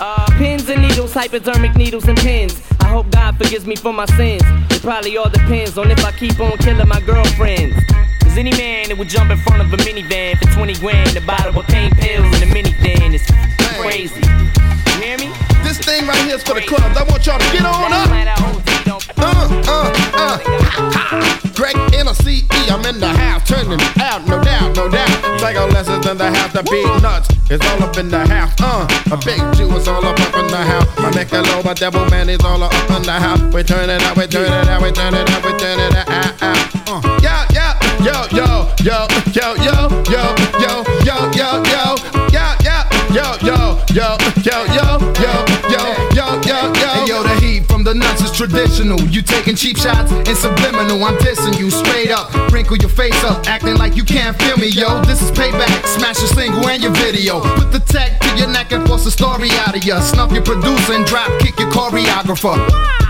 uh, 0.00 0.26
pins 0.38 0.68
and 0.68 0.80
needles, 0.82 1.12
hypodermic 1.12 1.74
needles 1.74 2.06
and 2.06 2.16
pins. 2.18 2.62
I 2.80 2.86
hope 2.86 3.10
God 3.10 3.36
forgives 3.36 3.66
me 3.66 3.76
for 3.76 3.92
my 3.92 4.06
sins. 4.16 4.42
It 4.70 4.82
probably 4.82 5.16
all 5.16 5.28
depends 5.28 5.76
on 5.78 5.90
if 5.90 6.04
I 6.04 6.12
keep 6.12 6.38
on 6.40 6.56
killing 6.58 6.88
my 6.88 7.00
girlfriends. 7.00 7.76
Cause 8.22 8.36
any 8.38 8.52
man 8.52 8.88
that 8.88 8.96
would 8.96 9.08
jump 9.08 9.30
in 9.30 9.38
front 9.38 9.62
of 9.62 9.72
a 9.72 9.82
minivan 9.82 10.38
for 10.38 10.52
20 10.54 10.74
grand, 10.74 11.16
a 11.16 11.20
bottle 11.22 11.58
of 11.58 11.66
pain 11.66 11.90
pills 11.92 12.26
and 12.34 12.50
a 12.50 12.54
mini 12.54 12.72
thing 12.72 13.14
is 13.14 13.26
crazy. 13.78 14.20
You 14.20 15.02
hear 15.02 15.18
me? 15.18 15.32
This 15.62 15.78
thing 15.78 16.06
right 16.06 16.18
here 16.24 16.36
is 16.36 16.42
for 16.42 16.54
the 16.54 16.62
clubs. 16.62 16.96
I 16.96 17.02
want 17.02 17.26
y'all 17.26 17.38
to 17.38 17.52
get 17.52 17.64
on 17.64 17.92
up. 17.92 18.69
Uh, 19.20 19.62
uh, 19.66 19.92
uh. 20.14 21.40
Greg 21.54 21.76
N-O-C-E, 21.92 22.70
I'm 22.70 22.84
in 22.86 23.00
the 23.00 23.08
house, 23.08 23.46
turning 23.46 23.80
out, 24.00 24.26
no 24.26 24.42
doubt, 24.42 24.74
no 24.76 24.88
doubt. 24.88 25.40
Psycho 25.40 25.66
lessons 25.68 26.06
in 26.06 26.16
the 26.16 26.30
house, 26.30 26.52
the 26.52 26.62
Beatnuts 26.62 27.28
is 27.50 27.60
all 27.68 27.82
up 27.82 27.96
in 27.98 28.08
the 28.08 28.26
house. 28.26 28.54
Uh, 28.60 28.86
a 29.12 29.16
big 29.24 29.40
Jew 29.54 29.68
is 29.76 29.86
all 29.86 30.04
up, 30.04 30.18
up 30.20 30.34
in 30.36 30.46
the 30.46 30.56
house. 30.56 30.86
My 30.96 31.10
Michelob, 31.10 31.70
a 31.70 31.74
devil 31.74 32.08
man 32.08 32.30
is 32.30 32.40
all 32.44 32.62
up 32.62 32.72
in 32.90 33.02
the 33.02 33.12
house. 33.12 33.40
We 33.52 33.62
turn 33.62 33.90
it 33.90 34.02
out, 34.02 34.16
we 34.16 34.26
turn 34.26 34.50
it 34.50 34.68
out, 34.68 34.82
we 34.82 34.90
turn 34.90 35.14
it 35.14 35.28
out, 35.28 35.44
we 35.44 35.52
turn 35.58 35.78
it 35.80 35.94
out. 35.94 36.06
Uh, 36.40 37.00
yo, 37.20 37.44
yo, 37.52 37.76
yo, 38.00 38.26
yo, 38.32 38.68
yo, 38.80 39.06
yo, 39.32 39.54
yo, 39.60 39.84
yo, 40.08 40.34
yo, 40.40 40.80
yo, 41.04 41.30
yo, 41.34 41.62
yo, 41.64 42.00
yo, 42.30 42.46
yo, 43.12 43.76
yo, 43.92 44.16
yo, 44.42 44.98
yo, 45.20 45.49
traditional. 48.40 48.98
You 49.08 49.20
taking 49.20 49.54
cheap 49.54 49.76
shots 49.76 50.10
and 50.12 50.34
subliminal. 50.34 51.04
I'm 51.04 51.14
dissing 51.18 51.58
you 51.58 51.70
straight 51.70 52.10
up. 52.10 52.32
Wrinkle 52.50 52.78
your 52.78 52.88
face 52.88 53.22
up, 53.22 53.46
acting 53.46 53.76
like 53.76 53.96
you 53.96 54.04
can't 54.04 54.34
feel 54.40 54.56
me, 54.56 54.68
yo. 54.68 55.02
This 55.02 55.20
is 55.20 55.30
payback. 55.30 55.86
Smash 55.86 56.18
your 56.20 56.28
single 56.28 56.66
and 56.66 56.82
your 56.82 56.92
video. 56.92 57.42
Put 57.42 57.70
the 57.70 57.80
tech 57.80 58.18
to 58.20 58.36
your 58.38 58.48
neck 58.48 58.72
and 58.72 58.86
force 58.88 59.04
a 59.04 59.10
story 59.10 59.50
out 59.66 59.76
of 59.76 59.84
ya. 59.84 60.00
Snuff 60.00 60.32
your 60.32 60.42
producer 60.42 60.94
and 60.94 61.04
drop 61.04 61.28
kick 61.40 61.58
your 61.58 61.68
choreographer. 61.68 63.09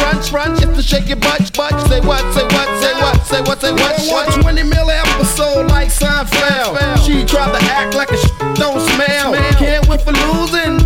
Front 0.00 0.24
front. 0.28 0.62
It's 0.62 0.76
the 0.76 0.82
shake 0.82 1.08
your 1.08 1.16
butt 1.18 1.52
butt. 1.56 1.72
Say 1.88 2.00
what 2.00 2.22
say 2.34 2.44
what 2.44 2.68
say 2.80 2.92
what 3.00 3.16
say 3.26 3.40
what 3.42 3.60
say 3.60 3.72
what. 3.72 4.28
One 4.34 4.42
20 4.42 4.62
mil 4.64 4.90
episode 4.90 5.66
like 5.68 5.88
Seinfeld. 5.88 6.76
She 7.06 7.24
tried 7.24 7.52
to 7.58 7.62
act 7.70 7.94
like 7.94 8.10
a 8.10 8.16
sh- 8.16 8.30
don't 8.54 8.80
smell. 8.92 9.32
Can't 9.58 9.88
win 9.88 9.98
for 9.98 10.12
losing. 10.12 10.81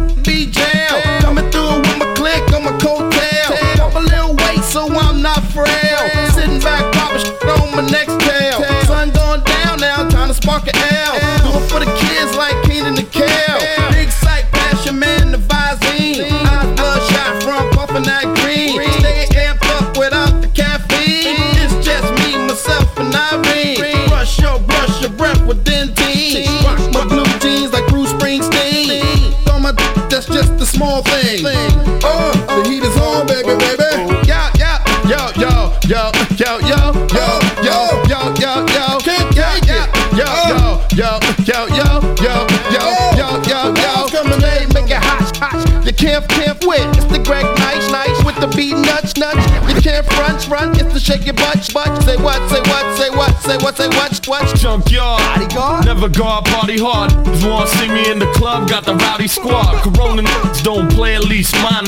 Can't 50.46 50.76
front, 50.76 50.76
front. 50.76 50.86
It's 50.86 50.94
the 50.94 51.00
shake 51.00 51.24
your 51.24 51.34
butt, 51.34 51.70
butt. 51.72 52.02
Say 52.02 52.16
what, 52.16 52.38
say 52.50 52.60
what, 52.60 52.96
say 52.96 53.10
what, 53.10 53.42
say 53.42 53.56
what, 53.58 53.76
say 53.76 53.88
what, 53.88 54.26
what. 54.26 54.56
Junkyard. 54.56 55.84
Never 55.84 56.08
guard 56.08 56.44
party 56.46 56.78
hard. 56.78 57.10
Just 57.26 57.46
wanna 57.46 57.66
see 57.66 57.88
me 57.88 58.10
in 58.10 58.18
the 58.18 58.30
club, 58.32 58.68
got 58.68 58.84
the 58.84 58.94
rowdy 58.94 59.28
squad. 59.28 59.82
Corona 59.82 60.22
niggas 60.22 60.62
don't 60.62 60.90
play 60.90 61.14
at 61.14 61.24
least 61.24 61.54
mine. 61.62 61.86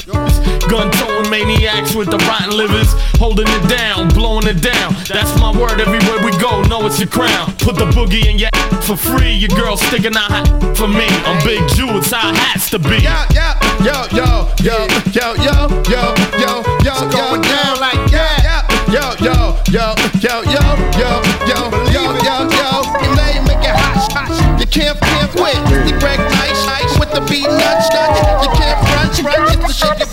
Gun 0.68 0.90
towing 0.92 1.30
maniacs 1.30 1.94
with 1.94 2.10
the 2.10 2.18
rotten 2.28 2.56
livers. 2.56 2.92
Holding 3.18 3.48
it 3.48 3.68
down, 3.68 4.08
blowing 4.08 4.46
it 4.46 4.60
down. 4.60 4.94
That's 5.08 5.32
my 5.40 5.50
word 5.50 5.80
everywhere 5.80 6.24
we 6.24 6.30
go. 6.38 6.62
Know 6.62 6.86
it's 6.86 6.98
your 6.98 7.08
crown. 7.08 7.54
Put 7.58 7.76
the 7.76 7.86
boogie 7.86 8.26
in 8.26 8.38
your 8.38 8.50
for 8.82 8.96
free. 8.96 9.32
Your 9.32 9.50
girl 9.50 9.76
sticking 9.76 10.16
out 10.16 10.30
hot 10.30 10.76
for 10.76 10.88
me. 10.88 11.06
I'm 11.24 11.38
Big 11.44 11.60
Jew, 11.76 11.88
it's 11.98 12.10
how 12.10 12.30
it 12.30 12.36
has 12.36 12.70
to 12.70 12.78
be. 12.78 12.98
Yeah, 13.02 13.26
yeah, 13.32 13.58
yo, 13.84 14.06
yo, 14.12 14.48
yo, 14.62 14.86
yo, 15.12 15.34
yo, 15.36 15.56
yo, 15.88 16.14
yo, 16.38 16.52
yo, 16.84 16.94
going 17.10 17.42
down 17.42 17.80
like 17.80 18.10
yeah, 18.10 18.47
yo, 18.92 19.14
yo, 19.20 19.56
yo, 19.70 19.94
yo, 20.20 20.42
yo, 20.48 20.64
yo, 20.96 21.10
yo, 21.46 21.60
yo, 21.92 22.02
yo, 22.24 22.36
yo, 22.48 22.70
and 23.04 23.12
they 23.18 23.38
make 23.44 23.64
it 23.64 23.76
hot, 23.76 24.12
hot. 24.12 24.60
You 24.60 24.66
can't, 24.66 24.98
can't 25.00 25.30
quit. 25.30 25.56
It's 25.68 25.90
the 25.90 25.98
Greg 25.98 26.18
Nice, 26.18 26.66
nice 26.66 26.98
with 26.98 27.12
the 27.12 27.20
Beatnuts, 27.20 27.88
nuts. 27.92 28.20
You 28.44 28.50
can't 28.56 28.78
front, 28.88 29.16
front. 29.16 29.50
It's 29.50 29.66
the 29.66 29.72
shake 29.72 29.98
your 29.98 30.08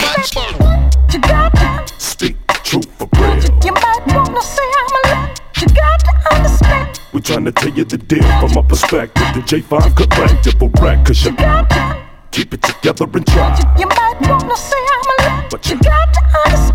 butt. 1.52 1.94
Speak 1.98 2.36
the 2.48 2.54
truth 2.64 2.90
for 2.98 3.08
real. 3.16 3.36
You 3.64 3.74
might 3.74 4.04
wanna 4.08 4.42
say 4.42 4.68
I'm 4.80 4.96
a 4.96 5.08
lie. 5.08 5.36
You 5.62 5.68
got 5.68 6.00
to 6.00 6.36
understand. 6.36 7.00
We're 7.14 7.22
trying 7.22 7.46
to 7.46 7.52
tell 7.52 7.72
you 7.72 7.86
the 7.86 7.98
deal 7.98 8.24
from 8.40 8.54
my 8.54 8.62
perspective. 8.62 9.24
The 9.34 9.42
J5 9.42 9.96
collectible 9.96 10.82
wreck, 10.82 11.06
cause 11.06 11.24
you 11.24 11.32
keep 12.32 12.54
it 12.54 12.62
together 12.62 13.06
and 13.06 13.26
try. 13.28 13.76
You 13.80 13.88
might 13.88 14.18
wanna 14.22 14.58
say 14.58 14.78
I'm 14.78 15.10
a 15.10 15.24
lie. 15.24 15.48
But 15.50 15.70
you 15.70 15.78
Got 15.80 16.14
to 16.14 16.22
understand. 16.46 16.75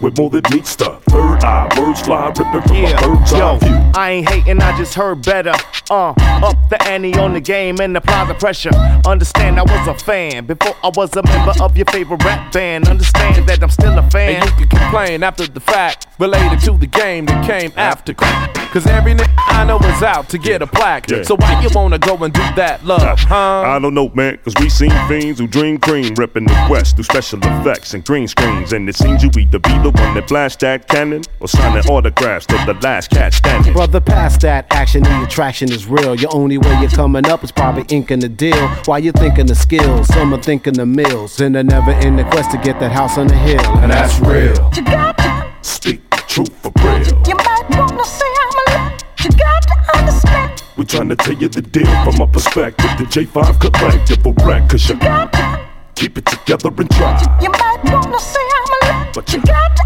With 0.00 0.16
more 0.18 0.30
than 0.30 0.42
meets 0.50 0.76
the 0.76 0.90
third 1.08 1.44
eye. 1.44 1.68
Words 1.78 2.02
fly, 2.02 2.26
ripping 2.28 2.44
from 2.44 2.76
a 2.76 3.16
bird's 3.16 3.32
eye 3.32 3.58
view. 3.58 3.92
I 3.94 4.10
ain't 4.10 4.28
hating, 4.28 4.62
I 4.62 4.76
just 4.76 4.94
heard 4.94 5.22
better. 5.24 5.54
Uh, 5.90 6.10
up 6.42 6.56
the 6.70 6.80
ante 6.84 7.14
on 7.18 7.32
the 7.32 7.40
game 7.40 7.80
and 7.80 7.96
apply 7.96 8.24
the 8.26 8.34
pressure. 8.34 8.70
Understand 9.06 9.58
I 9.58 9.62
was 9.62 9.88
a 9.88 10.04
fan 10.04 10.46
before 10.46 10.76
I 10.82 10.90
was 10.94 11.14
a 11.16 11.22
member 11.22 11.52
of 11.62 11.76
your 11.76 11.86
favorite 11.86 12.22
rap 12.24 12.52
band. 12.52 12.88
Understand 12.88 13.46
that 13.48 13.62
I'm 13.62 13.70
still 13.70 13.98
a 13.98 14.10
fan. 14.10 14.36
And 14.36 14.50
you 14.50 14.66
can 14.66 14.68
complain 14.68 15.22
after 15.22 15.46
the 15.46 15.60
fact, 15.60 16.06
related 16.18 16.60
to 16.60 16.78
the 16.78 16.86
game 16.86 17.26
that 17.26 17.46
came 17.46 17.72
after 17.76 18.14
crack. 18.14 18.54
Cause 18.72 18.86
every 18.86 19.14
nigga 19.14 19.34
I 19.36 19.64
know 19.64 19.78
is 19.78 20.02
out 20.02 20.28
to 20.28 20.38
get 20.38 20.62
a 20.62 20.66
plaque. 20.66 21.10
Yeah. 21.10 21.22
So 21.22 21.34
why 21.36 21.60
you 21.60 21.68
wanna 21.74 21.98
go 21.98 22.16
and 22.18 22.32
do 22.32 22.40
that, 22.54 22.84
love, 22.84 23.18
huh? 23.18 23.62
I 23.66 23.78
don't 23.80 23.94
know, 23.94 24.08
man, 24.10 24.38
cause 24.44 24.54
we 24.60 24.68
seen 24.68 24.90
fiends 25.08 25.40
who 25.40 25.48
dream 25.48 25.78
cream, 25.78 26.14
reppin' 26.14 26.46
the 26.46 26.68
West 26.70 26.94
through 26.94 27.04
special 27.04 27.40
effects 27.42 27.94
and 27.94 28.04
green 28.04 28.28
screens. 28.28 28.72
And 28.72 28.88
it 28.88 28.94
seems 28.94 29.24
you 29.24 29.30
either 29.36 29.58
be 29.58 29.76
the 29.78 29.90
one 30.00 30.14
that 30.14 30.28
blast 30.28 30.60
that 30.60 30.88
cannon 30.88 31.22
or 31.40 31.48
signing 31.48 31.84
autographs 31.86 32.46
to 32.46 32.54
the 32.66 32.74
last 32.82 33.10
cat 33.10 33.34
standing. 33.34 33.72
Brother, 33.72 34.00
past 34.00 34.40
that 34.42 34.66
action, 34.70 35.02
the 35.02 35.22
attraction 35.22 35.70
is 35.70 35.86
real. 35.86 36.14
Your 36.14 36.34
only 36.34 36.58
way 36.58 36.80
you're 36.80 36.90
coming 36.90 37.26
up 37.26 37.44
is 37.44 37.52
probably 37.52 37.84
inking 37.94 38.20
the 38.20 38.28
deal. 38.28 38.68
While 38.86 38.98
you're 39.00 39.12
thinking 39.12 39.46
the 39.46 39.54
skills, 39.54 40.08
some 40.08 40.32
are 40.34 40.42
thinking 40.42 40.74
the 40.74 40.86
mills. 40.86 41.40
And 41.40 41.54
they're 41.54 41.64
never 41.64 41.92
in 41.92 42.16
the 42.16 42.24
quest 42.24 42.50
to 42.52 42.58
get 42.58 42.80
that 42.80 42.92
house 42.92 43.18
on 43.18 43.26
the 43.28 43.36
hill. 43.36 43.60
And 43.78 43.92
that's 43.92 44.18
real. 44.20 44.70
You 44.74 44.82
got 44.84 45.16
to. 45.18 45.50
Speak 45.62 46.08
the 46.10 46.16
truth 46.26 46.52
for 46.62 46.72
real. 46.82 47.04
You 47.28 47.34
might 47.36 47.64
wanna 47.70 48.04
say 48.04 48.24
I'm 48.40 48.48
a 48.48 48.70
lie. 48.70 48.98
You 49.22 49.30
got 49.30 49.62
to 49.62 49.98
understand. 49.98 50.62
We're 50.76 50.84
trying 50.84 51.10
to 51.10 51.16
tell 51.16 51.34
you 51.34 51.48
the 51.48 51.60
deal 51.62 52.04
from 52.04 52.16
my 52.18 52.26
perspective. 52.26 52.90
The 52.96 53.04
J5 53.04 53.60
could 53.60 53.72
collectible 53.74 54.46
wreck, 54.46 54.70
cause 54.70 54.88
you 54.88 54.96
got 54.96 55.32
to 55.34 55.68
keep 55.94 56.16
it 56.16 56.24
together 56.24 56.68
and 56.68 56.90
try. 56.90 57.38
You 57.42 57.50
might 57.50 57.80
wanna 57.84 58.18
say 58.18 58.40
I'm 58.40 58.64
a 58.64 58.92
lie. 58.92 59.10
But 59.14 59.32
you 59.32 59.40
Got 59.42 59.46
to 59.46 59.52
understand. 59.52 59.79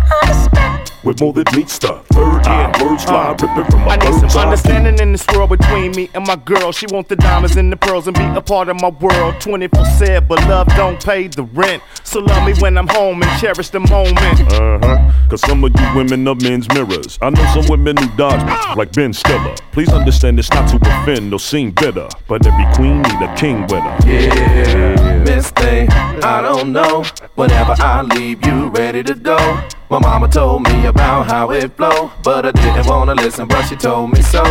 With 1.05 1.21
more 1.21 1.33
than 1.33 1.45
meets 1.55 1.79
the 1.79 1.95
third 2.13 2.47
eye. 2.47 2.83
Words 2.83 3.05
fly, 3.05 3.31
ripping 3.31 3.65
from 3.71 3.89
I 3.89 3.95
a 3.95 3.99
need 3.99 4.21
bird's 4.21 4.33
some 4.33 4.41
eye 4.41 4.45
understanding 4.45 4.99
in 4.99 5.13
this 5.13 5.27
world 5.29 5.51
between 5.51 5.93
me 5.93 6.11
and 6.15 6.27
my 6.27 6.37
girl. 6.37 6.73
She 6.73 6.87
want 6.87 7.09
the 7.09 7.17
diamonds 7.17 7.57
and 7.57 7.71
the 7.73 7.77
pearls 7.77 8.07
and 8.07 8.17
be 8.17 8.25
a 8.25 8.41
part 8.41 8.69
of 8.69 8.81
my 8.81 8.89
world. 8.89 9.41
24 9.41 9.85
7, 9.85 10.27
but 10.29 10.41
love 10.49 10.67
don't 10.69 11.03
pay 11.03 11.29
the 11.29 11.43
rent. 11.43 11.83
So 12.05 12.21
love 12.21 12.47
me 12.47 12.55
when 12.61 12.79
I'm 12.79 12.89
home 12.89 13.23
and 13.23 13.41
cherish 13.41 13.69
the 13.71 13.81
moment. 13.81 14.41
Uh 14.53 14.79
huh. 14.83 15.13
Cause 15.29 15.41
some 15.43 15.65
of 15.65 15.73
you 15.79 15.95
women 15.95 16.27
are 16.29 16.35
men's 16.35 16.69
mirrors. 16.69 17.19
I 17.21 17.31
know 17.31 17.45
some 17.55 17.67
women 17.69 17.97
who 17.97 18.09
dodge 18.17 18.45
me, 18.45 18.75
like 18.77 18.93
Ben 18.93 19.13
Stiller. 19.13 19.55
Please 19.73 19.91
understand 19.91 20.39
it's 20.39 20.51
not 20.51 20.69
to 20.71 20.77
offend 20.77 21.33
or 21.33 21.39
seem 21.39 21.71
bitter. 21.73 22.09
But 22.29 22.47
every 22.47 22.67
queen 22.75 23.03
need 23.03 23.23
a 23.23 23.35
king 23.37 23.63
with 23.63 23.83
her. 23.83 23.99
Yeah, 24.07 25.23
Miss 25.25 25.51
Thing, 25.51 25.91
I 25.91 26.41
don't 26.43 26.73
know. 26.73 27.05
Whenever 27.35 27.75
I 27.79 28.03
leave, 28.03 28.45
you 28.47 28.69
ready 28.69 29.03
to 29.03 29.15
go. 29.15 29.37
My 29.91 29.99
mama 29.99 30.29
told 30.29 30.63
me 30.63 30.87
about 30.87 31.27
how 31.27 31.51
it 31.51 31.77
flow, 31.77 32.11
but 32.23 32.47
I 32.47 32.53
didn't 32.53 32.87
wanna 32.87 33.15
listen, 33.15 33.47
but 33.47 33.63
she 33.67 33.77
told 33.77 34.13
me 34.13 34.23
so. 34.23 34.43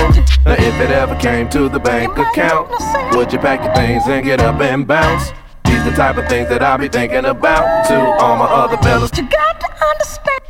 Now 0.45 0.53
if 0.53 0.79
it 0.79 0.91
ever 0.91 1.15
came 1.15 1.49
to 1.49 1.67
the 1.69 1.79
bank 1.79 2.17
account, 2.17 2.69
would 3.13 3.33
you 3.33 3.39
pack 3.39 3.63
your 3.63 3.73
things 3.73 4.03
and 4.07 4.23
get 4.23 4.39
up 4.41 4.61
and 4.61 4.85
bounce? 4.87 5.31
These 5.65 5.83
the 5.85 5.91
type 5.91 6.17
of 6.17 6.27
things 6.29 6.49
that 6.49 6.61
I 6.61 6.77
be 6.77 6.87
thinking 6.87 7.25
about. 7.25 7.87
To 7.87 7.95
all 8.23 8.37
my 8.37 8.45
other 8.45 8.77
fellas, 8.77 9.09
You 9.17 9.27
got 9.27 9.59
to 9.59 9.69
understand. 9.89 10.41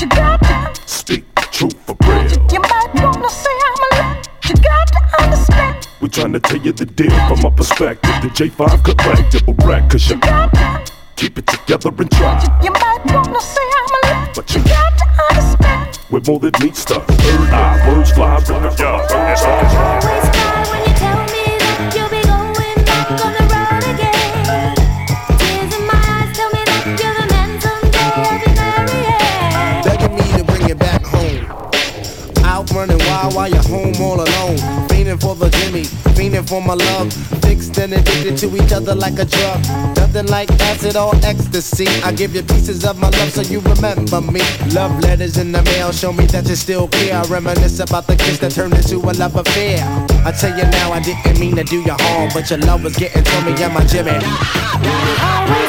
You 0.00 0.06
got 0.08 0.42
to. 0.42 0.88
Speak 0.88 1.34
the 1.34 1.42
truth 1.52 1.76
for 1.84 1.96
real. 2.08 2.30
You 2.50 2.60
might 2.60 2.90
wanna 2.94 3.28
say 3.28 3.56
I'm 3.68 4.00
a. 4.00 4.22
You 4.48 4.54
got 4.56 4.88
to 4.88 5.22
understand. 5.22 5.88
We're 6.00 6.08
trying 6.08 6.32
to 6.32 6.40
tell 6.40 6.58
you 6.58 6.72
the 6.72 6.86
deal 6.86 7.10
from 7.28 7.42
my 7.42 7.50
perspective. 7.50 8.10
The 8.22 8.28
J5 8.28 8.68
collectible 8.82 9.66
wreck, 9.66 9.90
cause 9.90 10.08
you 10.08 10.18
Keep 11.18 11.36
it 11.36 11.48
together 11.48 11.88
and 11.98 12.10
try. 12.12 12.40
You, 12.62 12.66
you 12.66 12.70
might 12.70 13.00
wanna 13.06 13.40
say 13.40 13.60
I'm 13.60 13.90
a 13.90 14.06
alive, 14.06 14.30
but 14.36 14.54
you 14.54 14.62
got 14.62 14.96
to 14.98 15.04
understand. 15.34 15.98
With 16.12 16.28
more 16.28 16.38
than 16.38 16.52
meets 16.62 16.84
the 16.84 17.00
third 17.00 17.50
eye, 17.50 17.88
words 17.88 18.12
fly 18.12 18.38
but 18.46 18.50
a 18.50 18.70
yeah, 18.80 19.04
that's. 19.08 19.42
Always 19.42 20.28
cry 20.30 20.62
when 20.70 20.80
you 20.86 20.94
tell 20.94 21.18
me 21.34 21.58
that 21.58 21.90
you'll 21.90 22.08
be 22.14 22.22
going 22.22 22.78
back 22.86 23.10
on 23.18 23.32
the 23.34 23.44
road 23.50 23.82
again. 23.90 24.78
Tears 25.42 25.74
in 25.74 25.82
my 25.90 25.98
eyes 25.98 26.30
tell 26.38 26.50
me 26.54 26.62
that 26.62 26.86
you're 26.86 27.16
the 27.18 27.26
man 27.34 27.50
someday 27.66 28.14
I'll 28.14 28.38
be 28.38 28.54
marrying. 28.54 29.82
Begging 29.82 30.14
me 30.14 30.26
to 30.38 30.44
bring 30.44 30.70
it 30.70 30.78
back 30.78 31.02
home. 31.02 31.42
Out 32.44 32.70
running 32.70 32.98
wild 33.10 33.34
while 33.34 33.50
you're 33.50 33.66
home 33.66 34.00
all 34.00 34.20
alone, 34.22 34.88
feeling 34.88 35.18
for 35.18 35.34
the 35.34 35.50
Jimmy 35.50 36.07
fiending 36.38 36.48
for 36.48 36.62
my 36.62 36.74
love. 36.74 37.12
Fixed 37.42 37.78
and 37.78 37.92
addicted 37.92 38.36
to 38.38 38.56
each 38.56 38.72
other 38.72 38.94
like 38.94 39.18
a 39.18 39.24
drug. 39.24 39.60
Nothing 39.96 40.26
like 40.26 40.50
acid 40.60 40.96
or 40.96 41.14
ecstasy. 41.22 41.86
I 42.02 42.12
give 42.12 42.34
you 42.34 42.42
pieces 42.42 42.84
of 42.84 42.98
my 42.98 43.08
love 43.10 43.30
so 43.30 43.42
you 43.42 43.60
remember 43.60 44.20
me. 44.20 44.40
Love 44.72 44.98
letters 45.00 45.38
in 45.38 45.52
the 45.52 45.62
mail 45.62 45.92
show 45.92 46.12
me 46.12 46.26
that 46.26 46.46
you're 46.46 46.56
still 46.56 46.88
care. 46.88 47.16
I 47.16 47.22
reminisce 47.28 47.80
about 47.80 48.06
the 48.06 48.16
kiss 48.16 48.38
that 48.38 48.52
turned 48.52 48.74
into 48.74 48.96
a 48.98 49.12
love 49.12 49.36
affair. 49.36 49.78
I 50.24 50.32
tell 50.32 50.56
you 50.56 50.64
now, 50.64 50.92
I 50.92 51.00
didn't 51.00 51.38
mean 51.38 51.56
to 51.56 51.64
do 51.64 51.80
you 51.80 51.94
harm, 51.98 52.30
but 52.34 52.50
your 52.50 52.58
love 52.60 52.84
was 52.84 52.96
getting 52.96 53.24
to 53.24 53.40
me, 53.42 53.52
yeah, 53.58 53.68
my 53.68 53.84
Jimmy. 53.84 55.67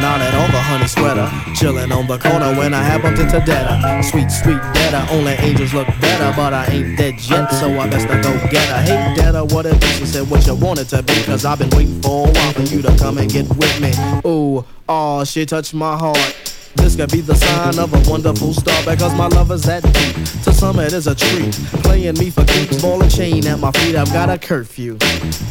On 0.00 0.50
the 0.50 0.60
honey 0.60 0.86
sweater. 0.86 1.26
Chillin' 1.54 1.92
on 1.92 2.06
the 2.06 2.18
corner 2.18 2.56
when 2.56 2.72
I 2.72 2.82
have 2.82 3.02
bumped 3.02 3.20
into 3.20 3.40
Detta. 3.40 4.02
Sweet, 4.02 4.30
sweet 4.30 4.60
Detta, 4.72 5.06
only 5.10 5.32
angels 5.32 5.74
look 5.74 5.86
better, 6.00 6.32
but 6.36 6.52
I 6.52 6.66
ain't 6.66 6.96
dead 6.96 7.20
yet, 7.28 7.48
so 7.48 7.78
I 7.78 7.88
best 7.88 8.08
to 8.08 8.14
go 8.22 8.32
get 8.50 8.68
her. 8.68 8.82
Hey 8.82 9.14
Detta, 9.14 9.44
what 9.44 9.66
it 9.66 9.80
be? 9.80 9.86
She 9.86 10.06
said 10.06 10.28
what 10.30 10.46
you 10.46 10.54
want 10.54 10.80
it 10.80 10.88
to 10.88 11.02
be, 11.02 11.14
cause 11.24 11.44
I've 11.44 11.58
been 11.58 11.70
waiting 11.70 12.00
for 12.00 12.28
a 12.28 12.30
while 12.30 12.52
for 12.52 12.62
you 12.62 12.82
to 12.82 12.96
come 12.96 13.18
and 13.18 13.30
get 13.30 13.48
with 13.56 13.80
me. 13.80 13.92
Ooh, 14.26 14.64
oh, 14.88 15.24
she 15.24 15.44
touched 15.46 15.74
my 15.74 15.96
heart. 15.96 16.51
This 16.76 16.96
could 16.96 17.10
be 17.10 17.20
the 17.20 17.34
sign 17.34 17.78
of 17.78 17.92
a 17.92 18.10
wonderful 18.10 18.52
star 18.52 18.82
because 18.84 19.14
my 19.14 19.26
love 19.28 19.50
is 19.50 19.62
that 19.62 19.82
deep. 19.82 20.14
To 20.44 20.52
some 20.52 20.78
it 20.78 20.92
is 20.92 21.06
a 21.06 21.14
treat. 21.14 21.52
Playing 21.84 22.18
me 22.18 22.30
for 22.30 22.44
keeps, 22.44 22.80
ball 22.82 23.02
and 23.02 23.10
chain 23.10 23.46
at 23.46 23.58
my 23.58 23.70
feet. 23.72 23.96
I've 23.96 24.12
got 24.12 24.28
a 24.30 24.38
curfew. 24.38 24.98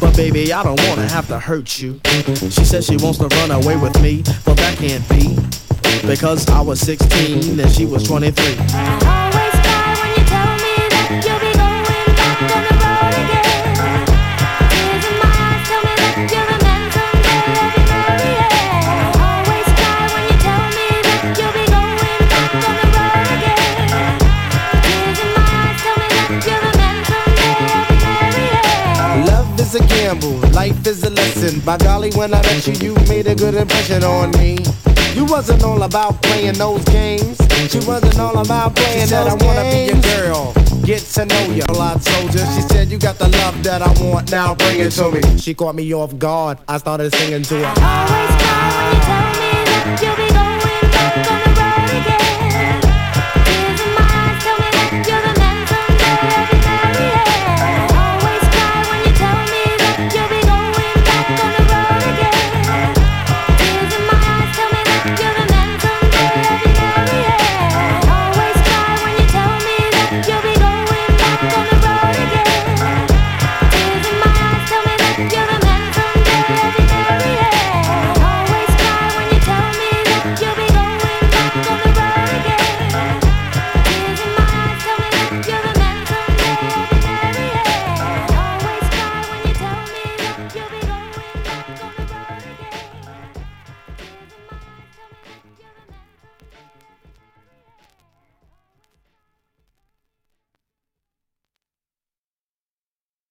But 0.00 0.16
baby, 0.16 0.52
I 0.52 0.62
don't 0.62 0.80
wanna 0.88 1.08
have 1.08 1.28
to 1.28 1.38
hurt 1.38 1.80
you. 1.80 2.00
She 2.50 2.64
said 2.64 2.84
she 2.84 2.96
wants 2.96 3.18
to 3.18 3.28
run 3.28 3.50
away 3.50 3.76
with 3.76 4.00
me, 4.02 4.22
but 4.44 4.56
that 4.56 4.76
can't 4.78 5.06
be. 5.08 5.36
Because 6.06 6.48
I 6.48 6.60
was 6.60 6.80
16 6.80 7.60
and 7.60 7.70
she 7.70 7.86
was 7.86 8.02
23. 8.04 9.21
By 31.64 31.76
golly, 31.78 32.10
when 32.12 32.34
I 32.34 32.42
met 32.42 32.66
you, 32.66 32.74
you 32.74 32.94
made 33.08 33.26
a 33.28 33.34
good 33.34 33.54
impression 33.54 34.02
on 34.02 34.32
me. 34.32 34.58
You 35.14 35.24
wasn't 35.24 35.62
all 35.62 35.82
about 35.82 36.20
playing 36.22 36.54
those 36.54 36.84
games. 36.86 37.38
She 37.70 37.78
wasn't 37.86 38.18
all 38.18 38.38
about 38.38 38.74
playing 38.74 39.02
she 39.02 39.06
said, 39.08 39.28
"I 39.28 39.34
wanna 39.34 39.70
be 39.70 39.92
your 39.92 40.00
girl. 40.16 40.54
Get 40.84 41.02
to 41.14 41.24
know 41.24 41.46
you, 41.54 41.62
told 41.62 42.02
soldier. 42.02 42.44
She 42.56 42.62
said, 42.62 42.90
You 42.90 42.98
got 42.98 43.16
the 43.16 43.28
love 43.28 43.62
that 43.62 43.82
I 43.82 43.92
want, 44.02 44.32
now 44.32 44.56
bring 44.56 44.80
it 44.80 44.90
to 44.92 45.12
me. 45.12 45.38
She 45.38 45.54
caught 45.54 45.76
me 45.76 45.94
off 45.94 46.18
guard. 46.18 46.58
I 46.66 46.78
started 46.78 47.14
singing 47.14 47.42
to 47.44 47.68
her. 47.68 48.31